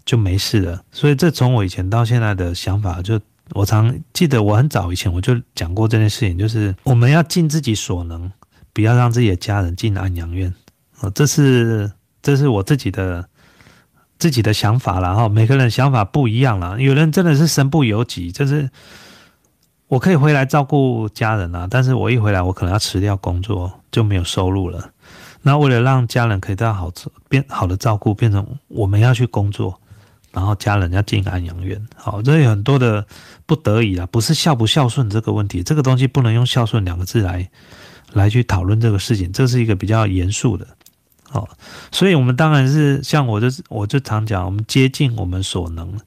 [0.05, 0.83] 就没事了。
[0.91, 3.21] 所以这从我以前到现在的想法就。
[3.53, 8.31] 我常记得，我很早以前我就讲过这件事情，就是我们要尽自己所能，
[8.73, 10.55] 不要让自己的家人进安养院。
[11.01, 11.91] 哦，这是
[12.23, 13.29] 这是我自己的
[14.21, 15.29] 自己的想法了哈。
[15.29, 18.71] 每个人想法不一样了，有人真的是身不由己，就是
[19.89, 24.91] 我可以回来照顾家人啊，但是我一回来，我可能要辞掉工作，就没有收入了。
[25.43, 26.93] 那为了让家人可以得到好
[27.29, 29.81] 变好的照顾，变成我们要去工作。
[30.33, 33.05] 然后家人要进安养院，好，这有很多的
[33.47, 37.51] 不得已啊，不是孝不孝顺这个问题，这个东西不能用孝顺两个字来
[38.13, 40.65] 来去讨论这个事情，这是一个比较严肃的，
[41.31, 41.49] 好，
[41.93, 45.99] 所以我们当然是像我就是我就常讲，我们接近我们所能，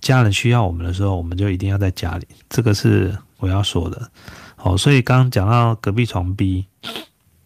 [0.00, 4.10] 家人需要我们的时候，我们就一定要在家里，这个是我要说的，
[4.56, 6.66] 好，所以刚刚讲到隔壁床 B，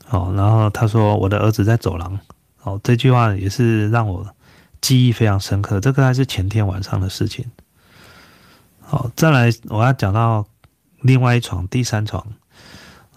[0.07, 2.19] 好，然后他说我的儿子在走廊，
[2.57, 4.27] 好，这句话也是让我。
[4.83, 7.45] 记忆非常深刻，这个还是前天晚上的事情。
[8.81, 10.47] 好，再来我要讲到
[11.01, 12.25] 另外一床第三床，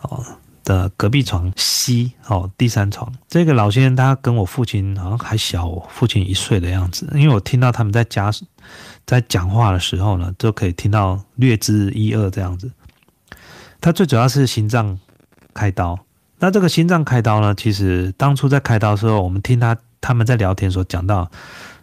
[0.01, 0.25] 哦
[0.69, 8.31] 的隔壁床 C 哦第三床，这个老先生他跟我父亲好像还小父亲一岁的样子，因为我听到他们在家
[9.07, 12.71] 在讲话的时候呢，就可以听到略知一二这样子。
[13.81, 14.99] 他最主要是心脏
[15.55, 15.97] 开刀，
[16.37, 19.75] 那这个心脏开刀呢，其实当初在开刀的时候，我们听他。
[20.01, 21.29] 他们在聊天时候讲到，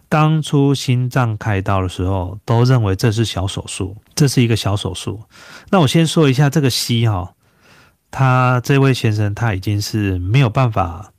[0.09, 5.21] 当初心脏开刀的时候，都认为这是小手术，这是一个小手术。
[5.69, 7.35] 那我先说一下这个 C 哈，
[8.17, 11.11] 他这位先生他已经是没有办法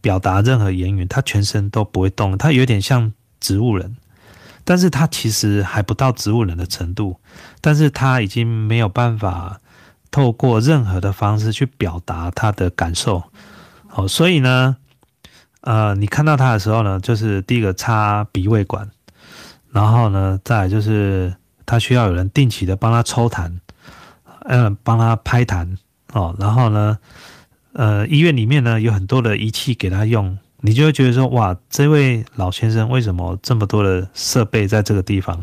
[0.00, 3.96] 表达任何言语，他全身都不会动，他有点像植物人，
[4.64, 7.20] 但是他其实还不到植物人的程度，
[7.60, 9.60] 但是他已经没有办法
[10.10, 13.22] 透过任何的方式去表达他的感受。
[13.86, 14.76] 好，所以呢。
[15.62, 18.88] 呃，你看到他的时候呢，就是第一个插鼻胃管，
[19.72, 21.36] 然后呢，再就是
[21.66, 23.58] 他需要有人定期的帮他抽痰，
[24.46, 25.76] 嗯，帮他拍痰
[26.12, 26.98] 哦，然后呢，
[27.72, 35.42] 呃，医院里面呢有很多的仪器给他用，你就会觉得说，哇，这位老先生为什么这么多的设备在这个地方？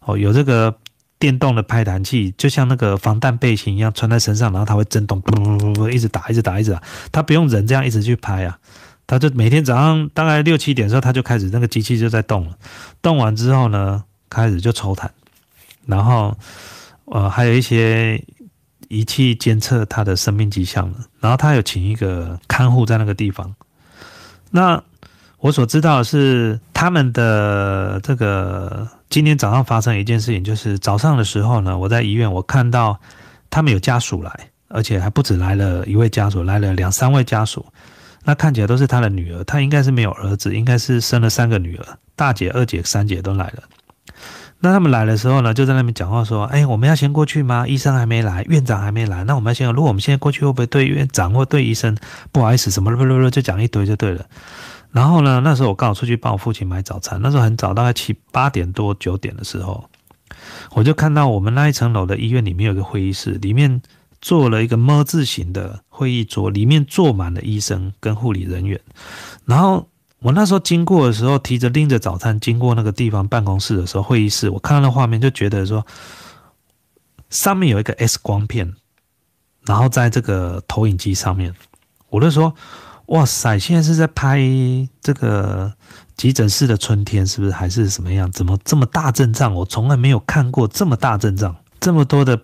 [0.00, 0.76] 哦，有这个
[1.18, 8.58] 电动的拍弹器，就像那个防弹背心一样穿在身上，然后它会震动，嘣嘣嘣，一直打，一直打，一直打，他不用人这样一直去拍啊。
[9.06, 12.56] 他就每天早上大概六七点的时候，他就开始那个机器就在动了。
[13.00, 15.08] 动完之后呢，开始就抽痰，
[15.86, 16.36] 然后
[17.04, 18.22] 呃还有一些
[18.92, 20.98] 仪器监测他的生命迹象了。
[21.18, 23.54] 然后他有请一个看护在那个地方。
[24.50, 24.82] 那
[25.38, 33.00] 我所知道的是，他们的这个今天早上发生一件事情，就是早上的时候呢，我在医院我看到
[33.48, 34.30] 他们有家属来，
[34.68, 37.64] 而且还不止来了一位家属，来了两三位家属。
[38.24, 43.62] 那看起来都是他的女儿，他应该是没有儿子，应该是生了三个女儿，大姐、二姐、三姐都来了。
[44.62, 47.66] 那他们来的时候呢，就在那边讲话说：“哎，我们要先过去吗？
[47.66, 49.66] 医生还没来，院长还没来，那我们要先。
[49.72, 51.96] 如果我们现在过去，会不会对院长或对医生
[52.30, 52.70] 不好意思？
[52.70, 54.24] 什么不不不，就讲一堆就对了。
[54.92, 59.84] 然后呢，那时候我刚好出去帮我父亲买早餐，那时候很早，大概七八点多九点的时候，
[60.74, 63.82] 我就看到我们那一层楼的医院里面有个会议室，里面。
[64.24, 68.80] 做了一个么字形的会议桌，里面坐满了医生跟护理人员。
[69.46, 69.88] 然后
[70.22, 75.84] 我那时候经过的时候，提着拎着早餐经过那个地方办公室的时候，会议室，我看到那画面就觉得说，
[77.28, 78.72] 上面有一个 X 光片，
[79.66, 81.54] 然后在这个投影机上面，
[82.08, 82.54] 我就说，
[83.06, 84.40] 哇塞，现在是在拍
[85.00, 85.72] 这个
[86.16, 88.30] 急诊室的春天，是不是还是什么样？
[88.30, 89.52] 怎么这么大阵仗？
[89.52, 92.40] 我从来没有看过这么大阵仗，这么多的。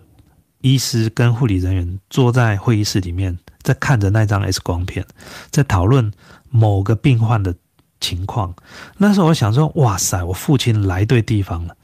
[0.61, 5.05] 医师跟护理人员坐在会议室里面，在看着那张 X 光片，
[5.51, 6.11] 在讨论
[6.49, 7.55] 某个病患的
[7.99, 8.53] 情况。
[8.97, 11.75] 那时候我想说：“哇塞，我父亲来对地方了，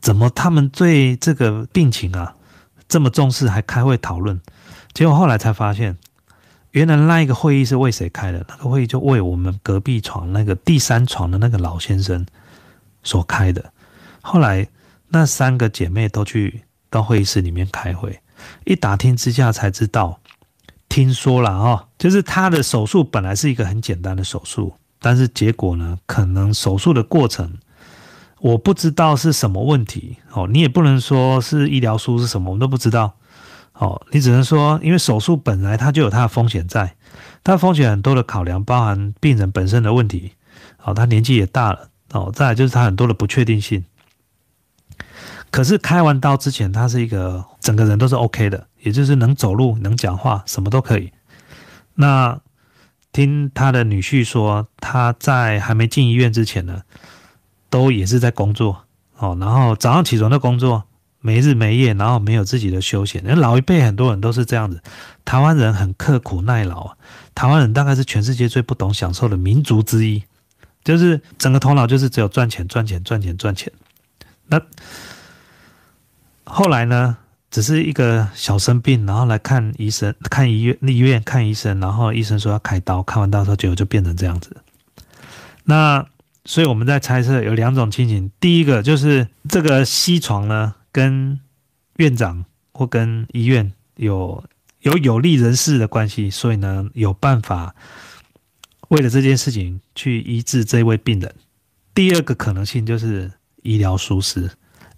[0.00, 2.34] 怎么他们对这个病情啊
[2.88, 4.40] 这么重视，还开会讨论？”
[4.94, 5.96] 结果后来才发现，
[6.70, 8.44] 原来那一个会议是为谁开的？
[8.48, 12.26] 那个会议就为我们隔壁床那个第三床的那个老先生
[13.02, 13.72] 所开的。
[14.20, 14.66] 后来
[15.08, 16.62] 那三个姐妹都去。
[16.88, 18.18] 到会议室里面开会，
[18.64, 20.20] 一打听之下才知道，
[20.88, 24.72] 听说了哦，就是他的手术本来是一个很简单的手术，
[25.06, 27.58] 但是结果呢，可能手术的过程
[28.40, 33.14] 我不知道是什么问题哦，你也不能说是医疗书是什么，我们都不知道
[33.74, 36.96] 哦，你只能说，因为手术本来它就有它的风险在，
[37.44, 40.32] 它风险很多的考量，包含病人本身的问题，
[40.82, 43.84] 哦，他年纪也大了哦，再来就是他很多的不确定性。
[45.52, 51.12] 可是开完刀之前，他是一个整个人都是 OK 的，也就是能走路、能讲话，什么都可以。
[51.94, 52.40] 那
[53.16, 56.82] 听他的女婿说，他在还没进医院之前呢，
[57.70, 58.84] 都也是在工作
[59.16, 60.84] 哦，然后早上起床的工作，
[61.20, 63.22] 没日没夜，然后没有自己的休闲。
[63.24, 64.82] 那老一辈很多人都是这样子，
[65.24, 66.96] 台湾人很刻苦耐劳啊，
[67.34, 70.22] 台湾人大概是全世界最不懂享受的民族之一，
[70.84, 73.72] 就是整个头脑就是只有赚钱、赚钱、赚钱、赚钱。
[74.48, 74.60] 那。
[76.48, 77.16] 后来呢，
[77.50, 84.56] 只是一个小生病，然后来看医生，看医院，医院看医生，然后医生说要开刀，开完刀之后结果就变成这样子。
[85.64, 86.06] 那
[86.44, 91.40] 所以我们在猜测有两种情形，第一个就是这个西床呢跟
[91.96, 94.44] 院长或跟医院有
[94.80, 97.74] 有有利人士的关系，所以呢有办法
[98.88, 101.34] 为了这件事情去医治这位病人。
[101.94, 103.30] 第二个可能性就是
[103.62, 104.50] 医疗疏失。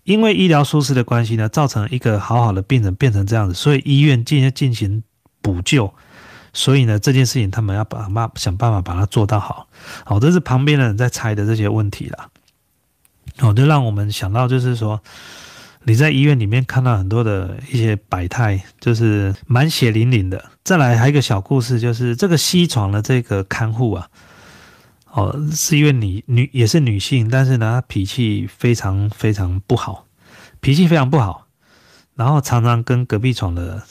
[0.09, 5.03] 因为医疗疏失的关系呢，造成一个好好的病人变成这样子，所以医院进行进行
[5.43, 5.93] 补救，
[6.55, 9.69] 所以呢这件事情他们要把办想办法把它做到好，
[10.07, 12.31] 好，这是旁边的人在猜的这些问题啦，
[13.41, 14.99] 哦，就让我们想到就是说
[15.85, 20.43] 你在医院里面看到很多的一些百态，就是蛮血淋淋的。
[20.65, 24.09] 再来还有一个小故事，就是这个西床的这个看护啊。
[25.19, 30.07] 哦，是因为女女也是女性，但是呢，她脾气非常非常不好，
[30.61, 31.47] 脾气非常不好，
[32.15, 33.83] 然后常常跟隔壁床的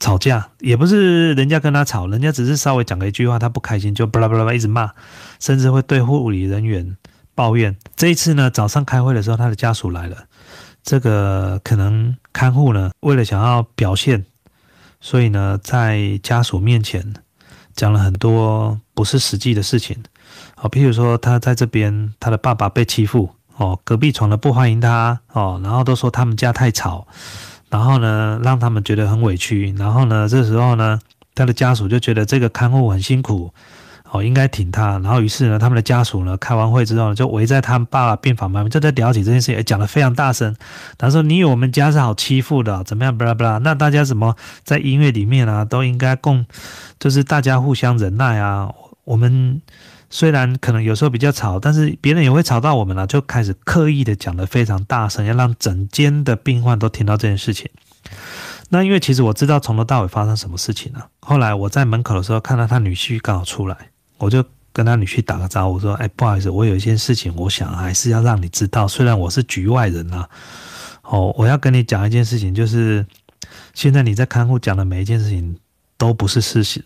[0.00, 4.92] 吵架，也不是人家跟她吵，人家只是稍微讲了一句话，她不开心就巴拉巴拉巴拉一直骂，
[5.38, 6.96] 甚至会对护理人员
[7.34, 7.76] 抱怨。
[7.94, 10.24] 这一次呢，早上开会的时候，她的家属来了，
[10.82, 14.24] 这个可能看护呢，为了想要表现，
[14.98, 17.14] 所以呢，在家属面前
[17.76, 20.02] 讲了很多不是实际的事情。
[20.62, 27.04] 哦，譬如说他在这边，他的爸爸被欺负，哦，隔壁床的不欢迎他，哦，然后都说他们家太吵，
[27.68, 31.00] 然后呢，让他们觉得很委屈，然后呢，这时候呢，
[31.34, 33.52] 他的家属就觉得这个看护很辛苦，
[34.12, 40.54] 哦，应该挺他，然后于是呢，他们的家属呢，开完会之后呢，就围在他们爸爸病房旁边，就在聊起这件事情，讲得非常大声，
[40.96, 43.18] 他说：“你以为我们家是好欺负的，怎么样？
[43.18, 46.46] 巴拉巴拉，那大家怎么在音乐里面啊，都应该共，
[47.00, 48.72] 就是大家互相忍耐啊，
[49.02, 49.60] 我们。”
[50.14, 57.70] 虽然可能有时候比较吵，但是别人也会吵到我们了，就开始刻意的讲的非常大声，要让整间的病患都听到这件事情。
[58.68, 61.08] 那因为其实我知道从头到尾发生什么事情了。
[61.20, 63.74] 后来我在门口的时候看到他女婿刚好出来，
[64.18, 64.44] 我就
[64.74, 68.86] 跟他女婿打个招呼，说：“哎，不好意思，我有一件事情，我想还是要让你知道。
[68.86, 70.26] 虽然我是局外人呐，
[71.04, 73.06] 哦，我要跟你讲一件事情，就是
[73.72, 75.56] 现在你在看护讲的每一件事情
[75.96, 76.84] 都不是事实。”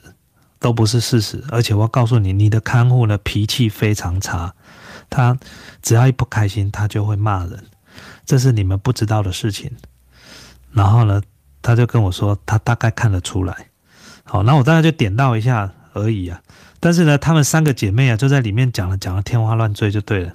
[0.66, 4.52] 都不是事实，而且我告诉你，你的看护呢脾气非常差，
[5.08, 5.38] 他
[5.80, 7.66] 只要一不开心，他就会骂人，
[8.24, 9.70] 这是你们不知道的事情。
[10.72, 11.22] 然后呢，
[11.62, 13.68] 他就跟我说，他大概看得出来。
[14.24, 16.42] 好，那我大概就点到一下而已啊。
[16.80, 20.32] 但是呢，他们三个姐妹啊，就在里面讲了讲了天花乱坠就对了。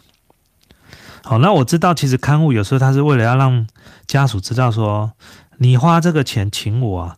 [1.25, 3.67] 好，那我知道，其实看护有时候他是为了要让
[4.07, 5.11] 家属知道说，
[5.57, 7.17] 你花这个钱请我啊，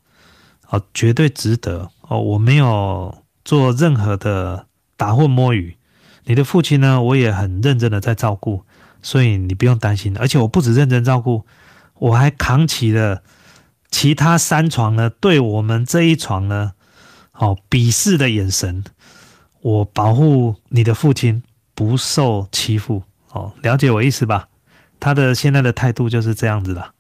[0.70, 1.92] 哦，绝对值得。
[2.08, 5.76] 哦，我没有做任何的打混摸鱼。
[6.26, 8.64] 你的父亲呢，我也很认真的在照顾，
[9.02, 10.18] 所以你不用担心。
[10.18, 11.46] 而且我不止认真照顾，
[11.96, 13.24] 我还扛起了
[13.90, 16.74] 其他三床呢，对我们这一床呢，
[17.34, 18.84] 哦，鄙视的眼神。
[19.62, 21.42] 我保护你的父亲
[21.74, 23.04] 不受欺负。
[23.32, 24.48] 哦，了解我意思吧？
[25.00, 26.94] 他的现在的态度就是这样子的。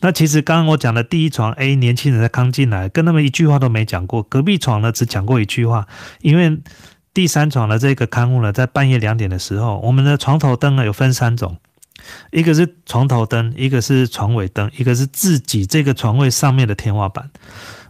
[0.00, 4.22] 那其实刚刚我讲的第一床 A 年轻人才刚进来，跟他们一句话都没讲过。
[4.22, 5.86] 隔壁床呢只讲过一句话，
[6.20, 6.58] 因为
[7.12, 11.56] 第三床的这个看护呢，在半夜两点的时候，我们的床头灯呢有分三种，
[12.30, 17.30] 一个是床头灯，一个是床尾灯，一个是自己这个床位上面的天花板。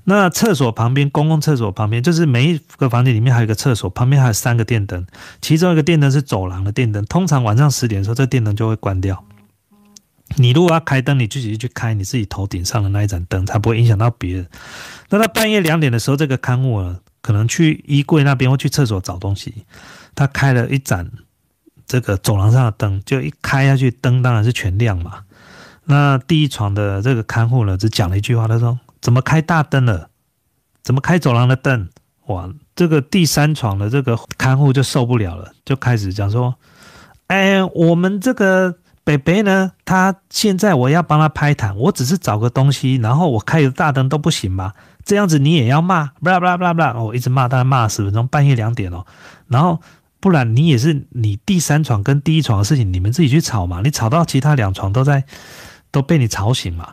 [0.04, 5.06] 那厕所旁边，公共厕所旁边，就是每一个房间里面还有一个厕所，旁边还有三个电灯，
[5.42, 9.22] 其中一个电灯是走廊的电灯，通常晚上十点的时候，这电灯就会关掉。
[10.36, 14.46] 你如果要开灯，你自己去开你自己头顶上的那一盏灯，才不会影响到别人。
[15.08, 19.64] 那他半夜两点的时候，这个看护呢，可能去衣柜那边或去厕所找东西，
[20.14, 21.10] 他开了一盏
[21.86, 25.20] 这个走廊上的灯，就一开下去，灯当然是全亮嘛。
[25.86, 30.10] 那第一床的这个看护呢，只讲了一句话，他说：“怎么开大灯了？
[30.82, 31.88] 怎么开走廊的灯？”
[32.28, 36.54] 哇，这个第三床的这个看护就受不了了，就开始讲说
[37.28, 38.76] ：“哎，我们这个
[39.08, 44.74] 北北呢，他现在我要帮他拍谈，我只是找个东西，然后我开着大灯都不行吗？
[45.02, 46.10] 这样子你也要骂？
[46.22, 46.92] 不啦不啦不啦不啦！
[46.92, 49.06] 我一直骂，大概骂十分钟，半夜两点哦，
[49.46, 49.80] 然后。”
[50.20, 53.82] 不然你也是你第三床跟第一床的事情，你们自己去吵嘛。
[53.84, 55.22] 你吵到其他两床都在
[55.92, 56.88] 都被你吵醒嘛？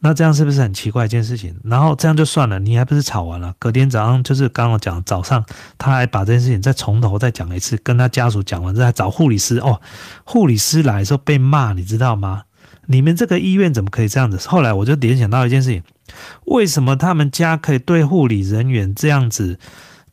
[0.00, 1.06] 那这样是不是很奇怪？
[1.06, 1.56] 一件事情？
[1.64, 3.54] 然后这样就算了，你还不是吵完了？
[3.58, 5.44] 隔天早上就是刚刚讲早上，
[5.76, 9.80] 他还把这件事情再从头再讲一次，跟他家属讲完再找护理师哦。
[10.24, 12.44] 护理师来的时候被骂，你知道吗？
[12.86, 14.38] 你们这个医院怎么可以这样子？
[14.48, 15.82] 后来我就联想到一件事情：
[16.46, 19.58] 为什么他们家可以对护理人员这样子？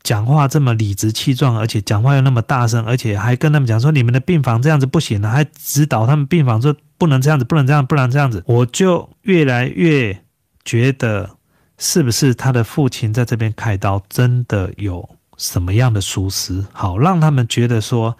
[0.06, 8.40] 讲话这么理直气壮，而且讲话又那么大声，而且还跟他们讲说你们的病房这样子不行了，还指导他们病房说不能这样子，不能这样，不能这样子。
[8.46, 10.16] 我就越来越
[10.64, 11.28] 觉得，
[11.76, 18.16] 是不是他的父亲在这边开刀真的有什么样的疏失，好让他们觉得说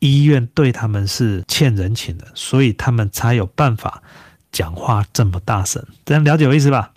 [0.00, 4.02] 医院对他们是欠人情的，所以他们才有办法
[4.52, 5.82] 讲话这么大声。
[6.04, 6.92] 这样了解我意思吧？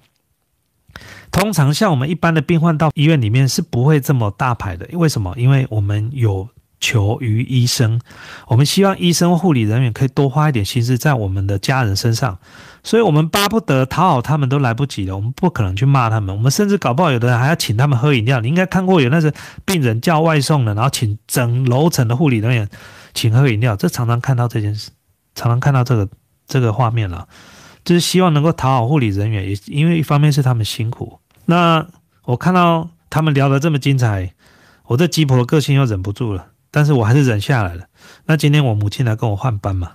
[1.33, 5.33] 通常像我们一般的病患到医院里面是不会这么大牌的，为什么？
[5.35, 6.47] 因为我们有
[6.79, 7.99] 求于医生，
[8.47, 12.37] 我们希望医生护理人员可以多花一点心思在我们的家人身上，
[12.83, 18.39] 所以我们巴不得讨好他们都来不及了，我们不可能去骂他们，我们甚至搞不好有的人还要请他们喝饮料。
[18.39, 19.33] 你应该看过有那些
[19.65, 22.69] 病人叫外送的，然后请整楼层的护理人员
[23.13, 24.91] 请喝饮料，这常常看到这件事，
[25.33, 26.07] 常常看到这个
[26.45, 27.27] 这个画面了，
[27.83, 31.19] 就是希望能够讨好护理人员，也因为一方面是他们辛苦。
[31.45, 31.85] 那
[32.25, 34.33] 我看到他们聊得这么精彩，
[34.85, 37.85] 我这鸡婆的个性又忍不住了，但是我还是忍下来了。
[38.25, 39.91] 那今天我母亲来跟我换班嘛，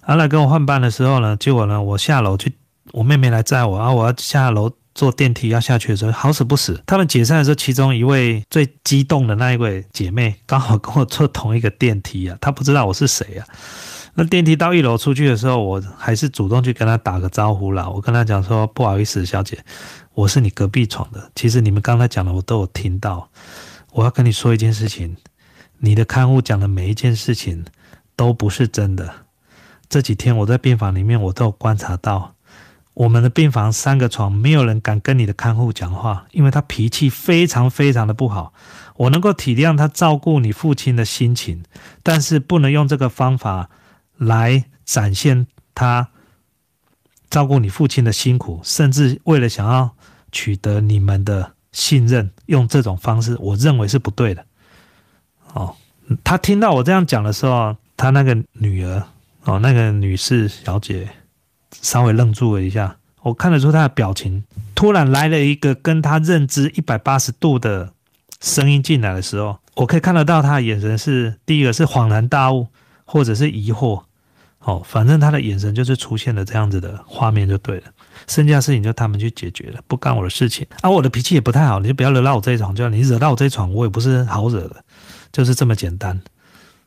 [0.00, 2.54] 她来跟我换班的时候呢，结果呢，我下楼去，
[2.92, 13.46] 我妹妹来载我，然后我要下楼坐电梯要下去的时候，好死不死，他们解散的时候，其中一位最激动的那一位姐妹刚好跟我坐同一个电梯啊，她不知道我是谁啊。
[14.14, 19.58] 那电梯到一楼出去的时候，我还是主动去跟她打个招呼了，我跟她讲说不好意思，小姐。
[20.14, 23.30] 我是你隔壁床的，其实你们刚才讲的我都有听到。
[23.92, 25.16] 我要跟你说一件事情，
[25.78, 27.64] 你的看护讲的每一件事情
[28.14, 29.10] 都不是真的。
[29.88, 32.34] 这几天我在病房里面，我都有观察到，
[32.92, 38.52] 我们的病房三个床没有人敢跟你的看护讲话，因为他脾气非常非常的不好。
[38.96, 41.62] 我能够体谅他照顾你父亲的心情，
[42.02, 43.70] 但是不能用这个方法
[44.18, 46.08] 来展现他
[47.30, 49.94] 照顾你父亲的辛苦，甚至为了想要。
[50.32, 54.44] 取得你们的信任，用这种方式，我认为是不对的。
[55.52, 55.76] 哦，
[56.24, 59.06] 他听到我这样讲的时候，他那个女儿，
[59.44, 61.08] 哦，那个女士小姐，
[61.70, 62.96] 稍微愣住了一下。
[63.20, 64.42] 我看得出她的表情，
[64.74, 67.92] 突然来了一个跟她认知一百八十度的
[68.40, 72.66] 声音进来的时候，我可以看得到她的眼神是第一个是恍然大悟，
[73.04, 74.02] 或者是疑惑。
[74.58, 77.84] 哦，反正她的眼神就是出现了这样子的画面就对了。
[78.28, 80.66] 剩下事情就他们去解决了，不干我的事情。
[80.80, 82.74] 啊，我的脾气也不太好，你就不要惹到我这一床。
[82.74, 84.84] 就你惹到我这一床，我也不是好惹的，
[85.32, 86.20] 就是这么简单。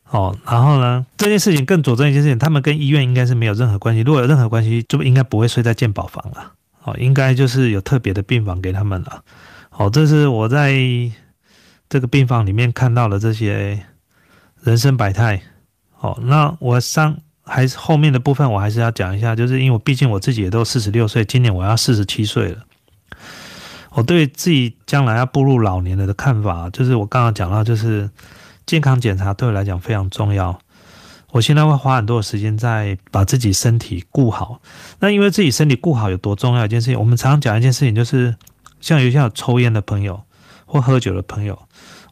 [0.09, 4.01] 哦，然后呢，这件事情更佐证一件事情，他们跟医院应该是没有任何关系。
[4.01, 6.51] 如果有任何关系，就应该不会睡在健保房了。
[6.83, 9.23] 哦，应该就是有特别的病房给他们了。
[9.71, 10.73] 哦，这是我在
[11.89, 13.83] 这个病房里面看到的这些
[14.61, 15.41] 人生百态。
[15.99, 17.17] 哦，那我上。
[17.45, 22.57] 还是后面的部分，我还是要讲一下，就是因为我毕竟我自己也都四十六岁，今年我要四十七岁了。
[23.91, 28.09] 我对自己将来要步入老年了的看法，就是我刚刚讲到，就是
[28.65, 30.59] 健康检查对我来讲非常重要。
[31.31, 34.59] 我现在会花很多的时间在把自己身体顾好。
[34.99, 38.35] 那因为自己身体顾好有多重要一件事情，我们常常讲一件事情，就是
[38.81, 40.21] 像有些有抽烟的朋友
[40.65, 41.57] 或喝酒的朋友，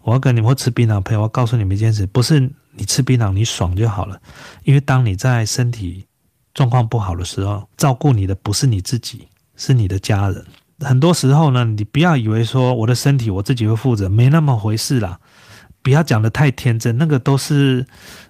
[0.03, 2.51] 我要跟你们或吃槟榔朋友，我告诉你们一件事，不是。
[2.75, 4.19] 你吃槟榔，你爽就好了。
[4.63, 6.05] 因为当你在身体
[6.53, 10.45] 状况不好的时候，照顾你的不是你自己，是你的家人。
[10.79, 15.19] 很多时候呢，你不要以为说我的身体我自己会负责，没那么回事啦。
[15.81, 17.85] 不要讲的太天真，那个都是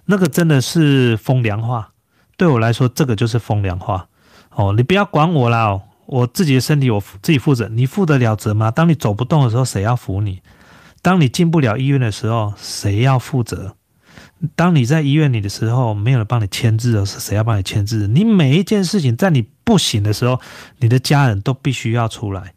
[0.06, 1.92] 那个真的是风凉话。
[2.36, 4.08] 对我来说，这个就是风凉话。
[4.50, 7.68] 哦，你不要管我啦，我自己的身体我自己负责。
[7.68, 8.70] 你负得了责吗？
[8.70, 10.42] 当你走不动的时候，谁要扶你？
[11.00, 13.76] 当你进不了医院的时候，谁要负责？
[14.56, 18.06] 当你在医院里的时候，没有人帮你签字的是谁要帮你签字？
[18.08, 20.40] 你每一件事情，在你不行的时候，
[20.78, 22.52] 你的家人都必须要出来。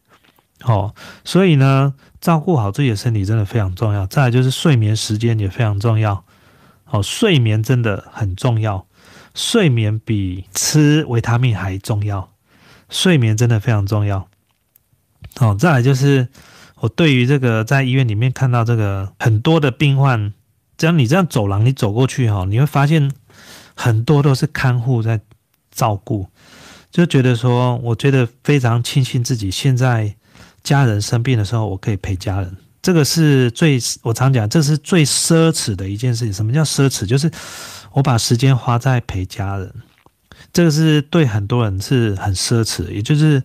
[0.63, 4.07] 哦，所以呢，照顾好自己的身体真的非常重要。
[4.07, 6.25] 再来就是睡眠时间也非常重要。
[6.85, 8.85] 哦，睡眠真的很重要，
[9.35, 12.31] 睡眠比吃维他命还重要。
[12.89, 14.27] 睡眠真的非常重要。
[15.35, 16.29] 好，再来就是
[16.77, 20.33] 我对于这个在医院里面看到这个很多的病患，
[20.77, 23.11] 只要你这样走廊你走过去哈，你会发现
[23.75, 25.19] 很多都是看护在
[25.71, 26.27] 照顾，
[26.91, 30.15] 就觉得说，我觉得非常庆幸自己现在
[30.63, 32.57] 家人生病的时候，我可以陪家人。
[32.81, 36.31] 这个是最我常讲，这是最奢侈的一件事情。
[36.31, 37.05] 什么叫奢侈？
[37.05, 37.29] 就是
[37.91, 39.73] 我把时间花在陪家人，
[40.53, 43.43] 这个是对很多人是很奢侈，也就是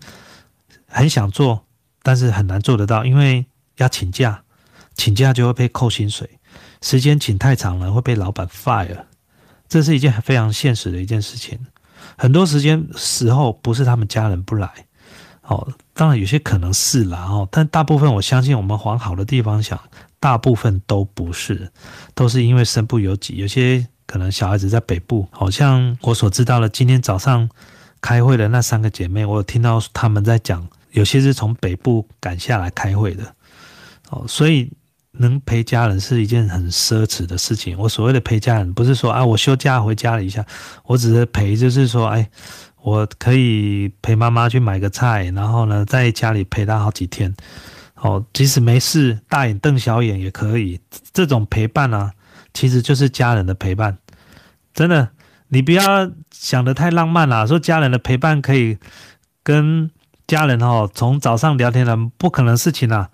[0.86, 1.64] 很想做，
[2.02, 3.44] 但是很难做得到，因为
[3.78, 4.44] 要请假，
[4.94, 6.38] 请假就会被扣薪水，
[6.82, 9.04] 时间请太长了会被老板 fire，
[9.68, 11.58] 这是一件非常现实的一件事情。
[12.18, 14.70] 很多时间时候不是他们家人不来。
[15.42, 19.78] 哦，当然有些可能是啦哦，但大部分我相信我们往好的地方想，
[20.20, 21.72] 大部分都不是，
[22.14, 23.36] 都是因为身不由己。
[23.36, 27.48] 有些可能小孩子在北部，好像我所知道的，今天早上
[28.00, 33.34] 开会的那三个姐妹，我有听到他们在讲，有些是从北部赶下来开会的。
[34.10, 34.70] 哦，所以
[35.18, 37.78] 能陪家人是一件很奢侈的事情。
[37.78, 40.44] 我所谓的陪家人，不是说啊我休假回家了一下，
[40.84, 42.28] 我只是陪，就是说哎。
[42.84, 47.32] 我可以陪妈妈去买个菜，然后呢，在家里陪她好几天。
[47.94, 50.80] 哦，即使没事，大眼瞪小眼也可以。
[51.12, 52.10] 这种陪伴啊，
[52.52, 53.98] 其实就是家人的陪伴。
[54.74, 55.10] 真的，
[55.46, 57.46] 你不要想的太浪漫了。
[57.46, 58.76] 说家人的陪伴可以
[59.44, 59.88] 跟
[60.26, 63.10] 家人哦，从早上聊天的不可能事情啊。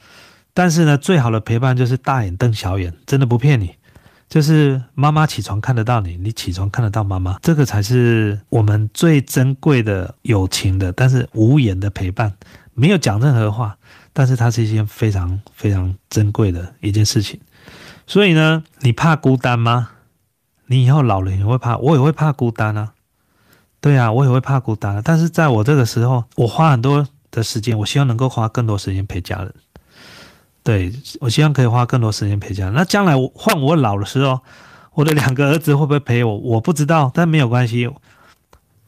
[0.59, 3.77] 但是呢，最好的陪伴就是大眼瞪小眼，真的不骗你。
[4.29, 12.33] 就是妈妈起床看得到你，你起床看得到妈妈，这个才是我们最珍贵的友情的，但是无言的陪伴，
[12.75, 13.79] 没有讲任何话，
[14.13, 17.39] 但是它是一件非常非常珍贵的一件事情。
[18.09, 19.91] 所以呢，你怕孤单吗？
[20.67, 22.95] 你以后老了也会怕，我也会怕孤单啊。
[23.81, 29.55] 对啊，我也会怕孤单，但是在我这个时候，我花很多的时间，我希望能够花更多时间陪家人。
[30.63, 32.69] 对，我希望可以花更多时间陪家。
[32.71, 34.41] 那将来我换我老的时候，
[34.93, 36.37] 我的两个儿子会不会陪我？
[36.37, 37.91] 我不知道，但没有关系。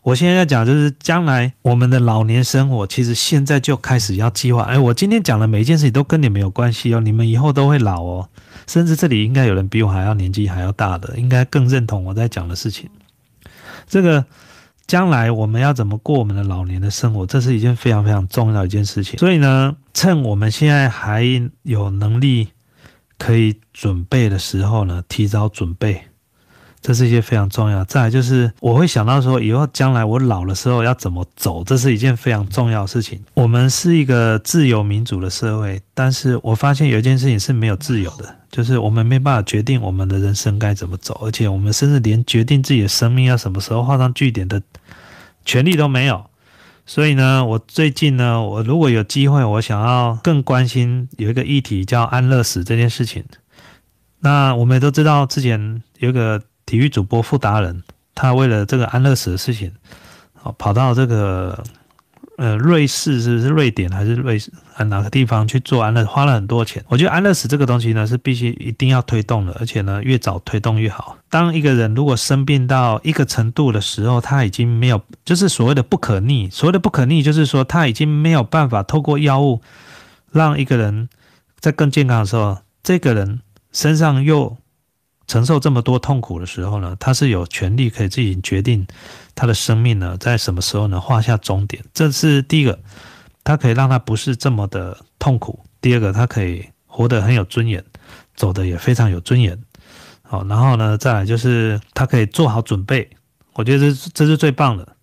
[0.03, 4.62] 我现在在讲就是将来我们的老年生活，其实现在就开始要计划。
[4.64, 7.01] 哎，我今天讲的每一件事情都跟你们有关系哦。
[7.01, 8.29] 你们以后都会老哦，
[8.66, 12.91] 甚至这里应该有人比我还要年纪还要大的，应该更认同我在讲的事情。
[13.87, 14.25] 这个。
[14.91, 19.20] 将来我们要怎么过我们的老年的生活，这是一件非常非常重要的一件事情。
[19.20, 21.24] 所以呢，趁我们现在还
[21.62, 22.49] 有能力
[23.16, 26.03] 可以准备的时候呢，提早准备。
[26.82, 27.84] 这是一件非常重要。
[27.84, 33.22] 再来就是，我会想到说，以后将来我老的时候要怎么走，这是一件非常重要的事情。
[33.34, 44.61] 我们是一个自由民主的社会，但是我发现有一件事情是没有自由的，就是我们没办法决定我们的人生该怎么走，而且我们甚至连决定自己的生命要什么时候画上句点的
[45.45, 46.26] 权利都没有。
[46.86, 53.24] 所以呢，我最近呢，我如果有机会，我想要更关心有一个议题叫安乐死这件事情。
[54.20, 56.43] 那我们也都知道，之前有个。
[56.66, 57.82] 体育主播傅达人，
[58.14, 59.72] 他为了这个安乐死的事情，
[60.57, 61.64] 跑到这个
[62.41, 66.82] 呃瑞士，是不是瑞典还是瑞士啊哪个地方去做安乐，花了很多钱。
[66.88, 71.18] 我觉得安乐死这个东西呢，是必须一定要推动的，而且呢，越早推动越好。
[71.28, 76.49] 当一个人如果生病到一个程度的时候，他已经没有，就是所谓的不可逆。
[76.49, 79.61] 所谓的不可逆，就是说他已经没有办法透过药物
[80.32, 81.11] 让一个人
[81.59, 84.57] 在更健康的时候，这个人身上又。
[85.26, 88.84] 承受这么多痛苦的时候呢，他是有权利可以自己决定
[89.35, 91.83] 他的生命呢，在什么时候呢画下终点。
[91.93, 92.78] 这是第一个，
[93.45, 95.61] 他可以让他不是这么的痛苦。
[95.81, 97.85] 第二个，他可以活得很有尊严，
[98.35, 99.59] 走的也非常有尊严。
[100.22, 103.09] 好，然后呢，再来就是他可以做好准备。
[103.55, 104.97] 我觉得这这是最棒的。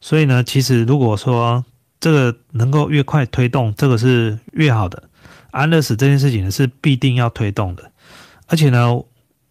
[0.00, 1.64] 所以呢，其实如果说
[2.00, 5.02] 这个能够越快推动，这个是越好的。
[5.50, 7.90] 安乐死这件事情呢，是必定要推动的，
[8.46, 9.02] 而且呢。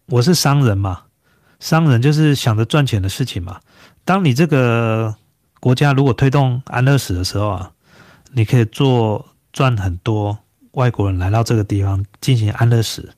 [0.06, 1.04] 我是商人嘛，
[1.58, 3.60] 商人就是想着赚钱的事情嘛。
[4.04, 5.14] 当你这个
[5.60, 7.72] 国家如果推动安乐死的时候啊，
[8.32, 10.38] 你可以做赚很多
[10.72, 13.12] 外国人来到这个地方进行安乐死，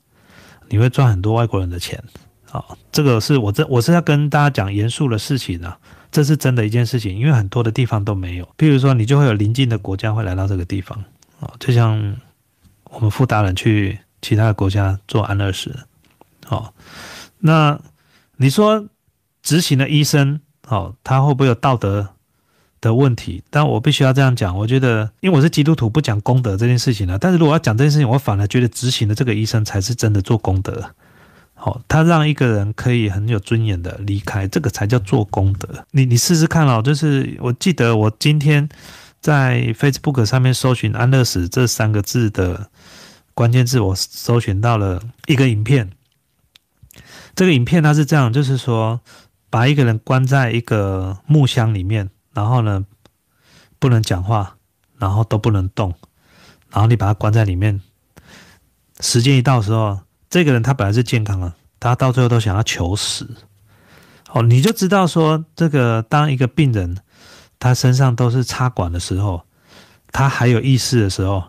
[0.69, 2.03] 你会赚很多外国人的钱。
[2.49, 5.77] 好，这个是我这我是要跟大家讲严肃的事情啊，
[6.11, 8.45] 这是真的一件事情，因为很多的地方都没有。
[8.57, 11.03] 譬如说，你就会有邻近的国家会来到这个地方
[11.39, 12.15] 啊，就像
[12.85, 15.75] 我们富达人去其他的国家做安乐死。
[16.45, 16.73] 好，
[17.39, 17.79] 那
[18.37, 18.87] 你说
[19.41, 22.07] 执行的医生，好，他会不会有道德
[22.81, 23.43] 的问题？
[23.49, 27.17] 但我必须要这样讲，我觉得，因为我是基督徒，不讲功德这件事情呢。
[27.19, 30.91] 但是如果要讲这件事情，我反而觉得执行的这个医生才是真的做功德。
[31.53, 35.85] 好，他让一个人可以很有尊严的离开，这个才叫做功德。
[35.91, 38.67] 你你试试看哦，就是我记得我今天
[39.21, 42.69] 在 Facebook 上面搜寻“安乐死”这三个字的
[43.33, 45.91] 关键字，我搜寻到了一个影片。
[47.35, 48.99] 这个影片它是这样，就是说
[49.55, 52.85] 把一个人关在一个木箱里面，然后呢
[53.79, 54.57] 不能讲话，
[54.97, 55.95] 然后都不能动，
[56.71, 57.79] 然后你把他关在里面，
[58.99, 63.33] 时间一到时候，这个人他本来是健康的，他到最后都想要求死。
[64.31, 66.97] 哦，你就知道说，这个当一个病人
[67.57, 69.43] 他身上都是插管的时候，
[70.11, 71.41] 他还有意识的时候，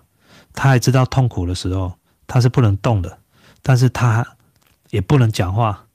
[0.55, 1.99] 他还知道痛苦的时候，
[2.29, 3.19] 他是不能动的，
[3.63, 4.25] 但是他。
[4.91, 5.87] 也不能讲话，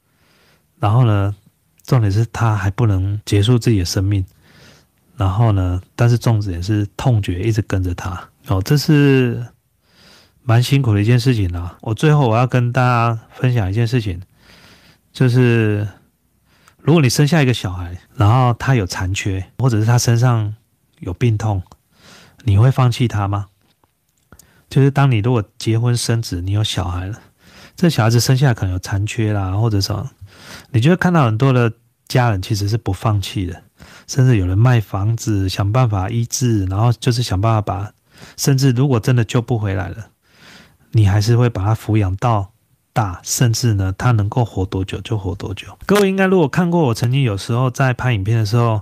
[0.77, 1.33] 然后呢，
[1.91, 4.25] 重点是他还不能结束自己的生命，
[5.17, 9.45] 然后呢，但是粽子也是痛觉一直跟着他哦，这是
[10.41, 11.77] 蛮辛苦的一件事情啊。
[11.81, 14.21] 我最后我要跟大家分享一件事情，
[15.11, 15.85] 就是
[16.77, 20.55] 如果你生下一个小孩，然后他有残缺，或者是他身上
[20.99, 21.61] 有病痛，
[22.45, 23.47] 你会放弃他吗？
[24.69, 27.19] 就是当你如果结婚生子，你有小孩了。
[27.75, 30.09] 这小孩子生下来可能有残缺啦，或者什么，
[30.69, 31.73] 你就会看到很多的
[32.11, 33.63] 家人其实是不放弃的，
[34.05, 37.91] 甚至有人卖房子想办法医治，然后就是想办法把，
[38.35, 40.07] 甚至如果真的救不回来了，
[40.91, 42.51] 你还是会把他抚养到
[42.91, 45.67] 大，甚至呢他能够活多久就活多久。
[45.85, 48.81] 各位应该如果看过我曾经有时候在拍影片的时候，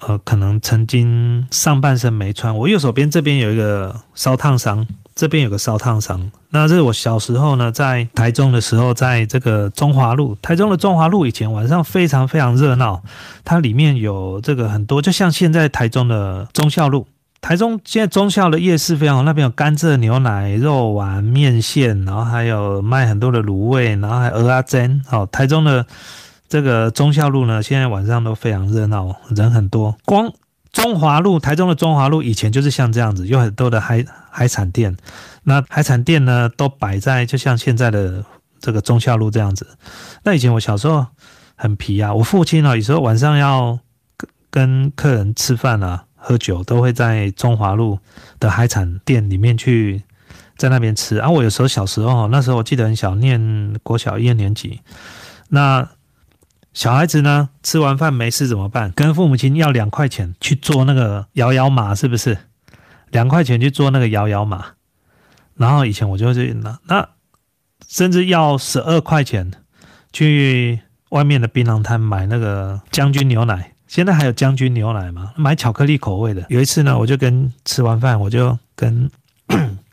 [0.00, 4.86] 呃，可能曾经上半身没穿，我右手边这边有一个烧烫伤。
[5.20, 13.02] 这边有个烧烫伤，那是我小时候呢，在台中的时候，在这个中华路，台中的中华路以前晚上非常非常热闹，
[13.44, 17.06] 它里面有这个很多，就像现在台中的忠孝路，
[17.42, 25.84] 台中现在忠孝的夜市非常好，那边有甘蔗牛奶、肉丸、面线，然后还有卖很多的卤味，然后还鹅阿珍，好，台中的
[26.48, 30.32] 这个忠孝路呢，现在晚上都非常热闹，人很多，光。
[30.72, 34.96] 中华路，台中的中华路以前就是像这样子，有很多的海海产店。
[35.42, 38.24] 那海产店呢，都摆在就像现在的
[38.60, 39.66] 这个中孝路这样子。
[40.22, 41.06] 那以前我小时候
[41.56, 43.80] 很皮啊，我父亲啊，有时候晚上要
[44.16, 47.98] 跟跟客人吃饭啊、喝酒，都会在中华路
[48.38, 50.04] 的海产店里面去
[50.56, 51.16] 在那边吃。
[51.16, 54.80] 啊，我有时候小时候，那时候我记得很小，念国小一二年级，
[55.48, 55.88] 那。
[56.72, 58.92] 小孩子呢，吃完饭没事怎么办？
[58.92, 62.38] 跟父母亲要两块钱去做那个摇摇马，是不是？
[63.10, 64.66] 两块钱去做那个摇摇马。
[65.56, 67.08] 然后以前我就是那那，
[67.88, 69.50] 甚至要十二块钱
[70.12, 73.72] 去外面的槟榔摊买那个将军牛奶。
[73.88, 75.32] 现在还有将军牛奶吗？
[75.36, 76.46] 买巧克力口味的。
[76.48, 79.10] 有一次呢，我就跟吃完饭，我就跟。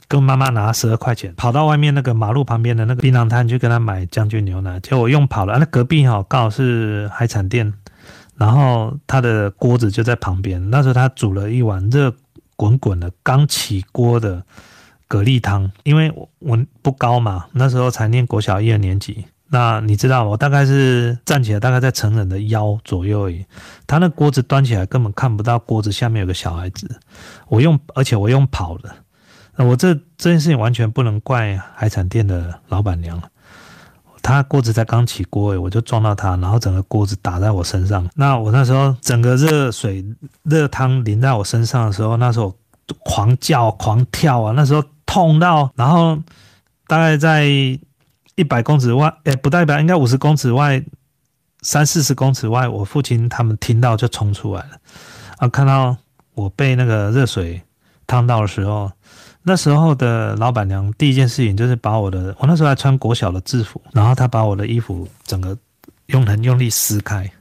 [0.07, 5.57] 跟妈妈拿十二块钱，跑到外面那个马路旁边的那个槟榔摊去跟他买将军牛奶，结果我用跑了。
[5.59, 7.73] 那隔壁哈刚好是海产店，
[8.35, 10.69] 然后他的锅子就在旁边。
[10.69, 12.13] 那时候他煮了一碗热
[12.55, 14.43] 滚滚的刚起锅的
[15.09, 19.25] 蛤蜊汤，因为我不高嘛，那时候才念国小一二年级。
[19.49, 23.45] 那你知道我大概是站起来大概在成人的腰左右而已。
[23.85, 26.99] 他那锅子端起来根本看不到锅子下面有个小孩子。
[27.47, 28.93] 我用，而且我用跑的。
[29.59, 33.27] 那我这这件事情完全不能怪海产店的老板娘了，
[34.21, 38.07] 她锅子才刚起锅我就撞到她，然后整个锅子打在我身上。
[38.13, 40.05] 那我那时候整个热水
[40.43, 42.55] 热汤淋在我身上的时候，那时候
[43.03, 46.15] 狂叫狂跳啊，那时候痛到，然后
[46.85, 47.45] 大概在
[48.35, 50.85] 一百公尺外，哎，不代表应该五十公尺外，
[51.63, 54.77] 三四十公尺外，我父亲他们听到就冲出来了，
[55.37, 55.97] 啊，看到
[56.35, 57.63] 我被那个热水
[58.05, 58.91] 烫到的时候。
[59.47, 65.57] 那时候的老板娘第一件事情就是把我的，我那时候还穿国小的制服，然后她把我的衣服整个
[66.07, 67.31] 用很用力撕开，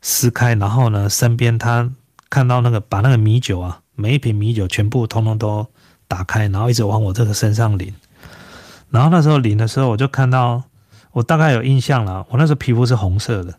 [0.00, 1.90] 撕开，然后呢，身边她
[2.30, 5.66] 看到那个把那个米酒啊，每一瓶米酒全部通通都
[6.08, 7.94] 打开，然后一直往我这个身上淋，
[8.88, 10.62] 然后那时候淋的时候，我就看到
[11.12, 13.54] 我大概有印象了，我那时候皮肤是红色的。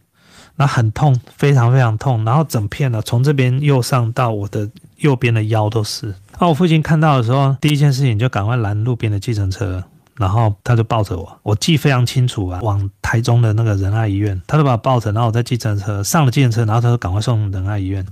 [0.58, 6.16] 那很痛，非常非常痛，然后整片呢，从这边右上到我的右边的腰都是。
[6.40, 9.84] 那我父亲看到的时候，第一件事情就赶快拦路边的计程车，
[10.16, 18.06] 然后他就抱着我，我记非常清楚啊，往台中的那个仁爱医院，他就把我抱着，然后我在计程车上了计程车，然后他说赶快送仁爱医院，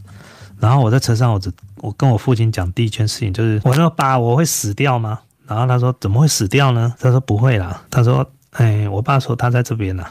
[0.59, 5.19] 然后我在车上，我只我跟我父亲讲第一件事情就是，我说爸，我会死掉吗？
[5.47, 6.93] 然后他说怎么会死掉呢？
[6.99, 10.03] 他说不会啦，他说哎，我爸说他在这边呢。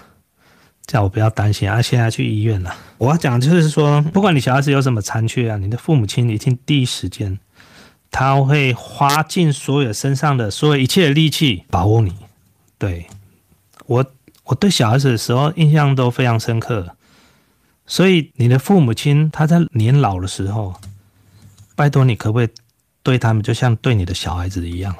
[0.86, 1.80] 叫我不要担心啊！
[1.80, 2.74] 现在去医院了。
[2.98, 7.38] 我要讲就是说，不管你小孩子有什么残缺啊，你的父母亲一定第一时间，
[8.10, 12.12] 他会花尽所有身上的所有一切力气保护你。
[12.78, 13.06] 对
[13.86, 14.04] 我，
[14.44, 16.96] 我对小孩子的时候印象都非常深刻。
[17.86, 20.74] 所以你的父母亲他在年老的时候，
[21.74, 22.48] 拜托你可不可以
[23.02, 24.94] 对他们就像对你的小孩子一样？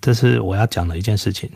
[0.00, 1.48] 这是我要讲的一件事情。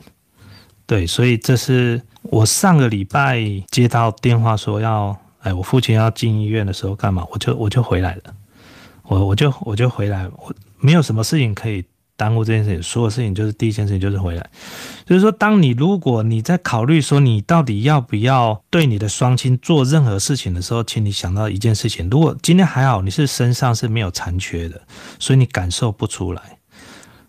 [0.86, 7.26] 对，所以这是我上个礼拜接到电话说要，哎，我父亲要进医院的时候干嘛？
[7.30, 8.22] 我就我就回来了，
[9.04, 11.84] 我我就我就回来，我没有什么事情可以。
[12.18, 14.50] 耽误这件事情，所有事情就是第一件事情就是回来。
[15.04, 24.80] 就是说，当你如果你在考虑说你到底要不要对你的双亲做任何事情的时候，请你想到一件事情：如果今天还好你是身上是没有残缺的，
[25.18, 26.40] 所以你感受不出来。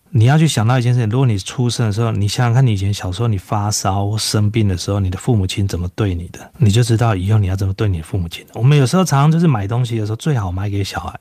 [0.10, 8.46] 你要去想到一件事情：如果你出生的时候，你想想看你以前小时候你发烧生病的时候，你的父母亲怎么对你的，你就知道以后你要怎么对你的父母亲。
[8.54, 11.20] 我们有时候常常就是买东西的时候，最好买给小孩，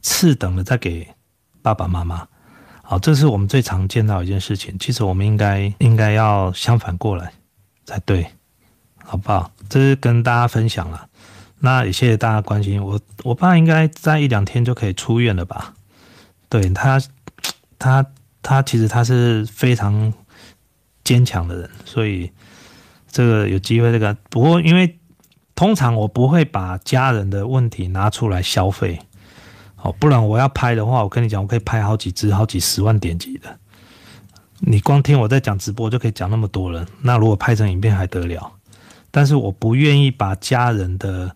[0.00, 1.06] 次等的再给
[1.60, 2.26] 爸爸妈妈。
[2.82, 4.76] 好，这是我们最常见到一件事情。
[4.78, 7.32] 其实我们应该应该要相反过来
[7.84, 8.26] 才对，
[9.04, 9.50] 好不好？
[9.68, 11.08] 这是跟大家分享了。
[11.60, 13.00] 那也谢谢大家关心我。
[13.22, 15.74] 我爸应该在一两天就可以出院了吧？
[16.48, 17.00] 对他，
[17.78, 18.04] 他
[18.42, 20.12] 他其实他是非常
[21.04, 22.30] 坚强的人，所以
[23.10, 24.16] 这个有机会这个。
[24.28, 24.98] 不过因为
[25.54, 28.98] 通常我不会把家人的问题拿出来消费。
[29.84, 33.58] 哦，不然我要拍的话，我跟你讲，我可以拍好几支、好几十万点击的。
[34.60, 38.52] 你光听我在讲直播就可以讲那么多了，那如果拍成影片还得了？
[39.10, 41.34] 但是我不愿意把家人的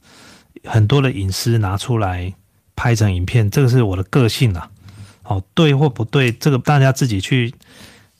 [0.62, 2.32] 很多的隐私拿出来
[2.76, 4.70] 拍成影片，这个是我的个性啊。
[5.26, 7.54] 哦，对或不对，这个大家自己去。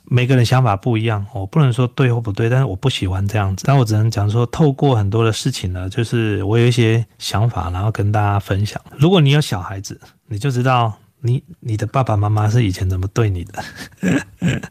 [0.09, 3.65] 每个人想法不一样，我不能说对或不对，但是我不喜欢这样子。
[3.67, 8.81] 但我只能讲说，透过很多的事情呢，就是我有一些想法，然后跟大家分享。
[8.97, 13.65] 如果你有小孩子，你就知道你你的爸爸妈妈是以前怎么对你的。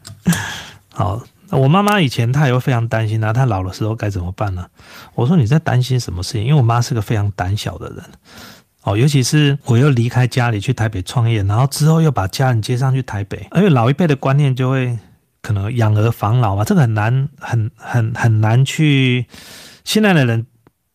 [0.88, 4.66] 好，我妈妈以前她也会非常担心啊，她老的时候该怎么办呢？
[5.14, 6.44] 我说你在担心什么事情？
[6.44, 8.02] 因为我妈是个非常胆小的人，
[8.86, 14.98] 哦，尤其是我又离开家里去台北创业，然后之后又把家人接上去台北，而且老一辈的观念就会。
[15.42, 19.26] 可能养儿防老嘛，这个很难，很很很难去。
[19.84, 20.44] 现在的人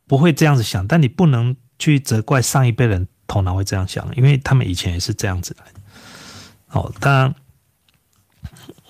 [0.07, 5.63] 不会这样子想，但你不能去责怪上一辈人头脑会这样想，因为他们以前也是这样子的。
[6.71, 7.35] 哦，当然，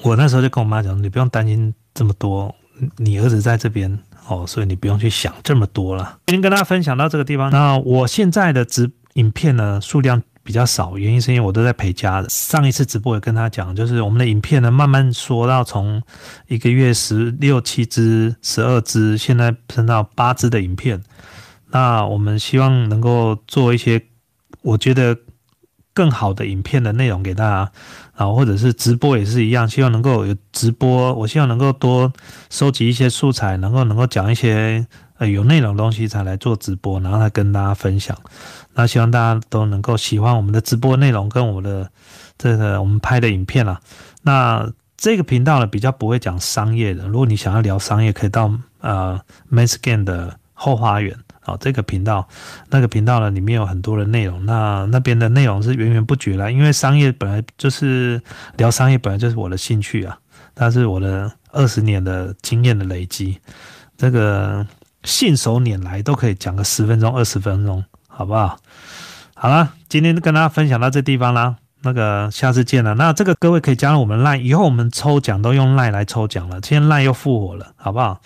[0.02, 2.56] 我那时候就跟我妈讲，你不用担心这么多，
[2.98, 6.20] 你儿子在这边哦，所以你不用去想这么多了。
[6.28, 10.22] 今天跟大家分享到这个地方，那我现在的直影片呢数量。
[10.44, 12.28] 比较少，原因是因为我都在陪家的。
[12.28, 16.02] 上一次直播也跟他讲，就是我们的影片呢，慢慢缩到从
[16.48, 21.00] 一个月十六七支、十二支，现在升到八支的影片。
[21.68, 24.02] 那我们希望能够做一些
[24.64, 25.16] 我觉得
[25.94, 27.72] 更好的影片的内容给大家，
[28.22, 31.14] 啊，或者是直播也是一样，希望能够有直播。
[31.14, 32.12] 我希望能够多
[32.50, 34.86] 收集一些素材，能够能够讲一些
[35.18, 38.16] 呃有内容的东西才来做直播，然后来跟大家分享。
[38.74, 41.90] 那希望大家都能够喜欢我们的直播内容跟我们的
[42.38, 43.82] 这个我们拍的影片啊。
[44.22, 48.52] 那这个频道呢比较不会讲商业的，如果你想要聊商业，可以到
[48.82, 49.20] 呃
[49.50, 52.28] m a s g a n 的后花园啊这个频道。
[52.70, 56.50] 那个频道呢里面有很多的内容，那那边的内容是源源不绝啦。
[56.50, 58.22] 因为商业本来就是
[58.58, 60.18] 聊商业，本来就是我的兴趣啊，
[60.56, 63.40] 它是我的二十年的经验的累积，
[63.98, 64.66] 这个
[65.04, 67.84] 信手拈来都可以讲个十分钟、二十分钟。
[68.14, 68.60] 好不好？
[69.34, 72.94] 好了，今天跟大家分享到这地方啦，那个下次见了。
[72.96, 76.60] 那这个各位可以加入我们 line，以后我们抽奖都用 line 来抽奖了。
[76.60, 78.22] 今天 line 又复活了，好不好？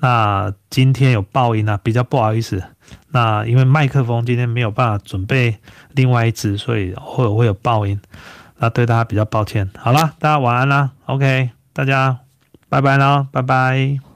[0.00, 2.62] 那今天有爆音啊，比较不好意思。
[3.08, 5.58] 那因为麦克风今天没有办法准备
[5.92, 8.00] 另外一支，所以会有会有爆音，
[8.58, 9.70] 那对大家比较抱歉。
[9.76, 12.18] 好啦，大家晚安啦，OK，大家
[12.68, 14.06] 拜拜啦，拜拜。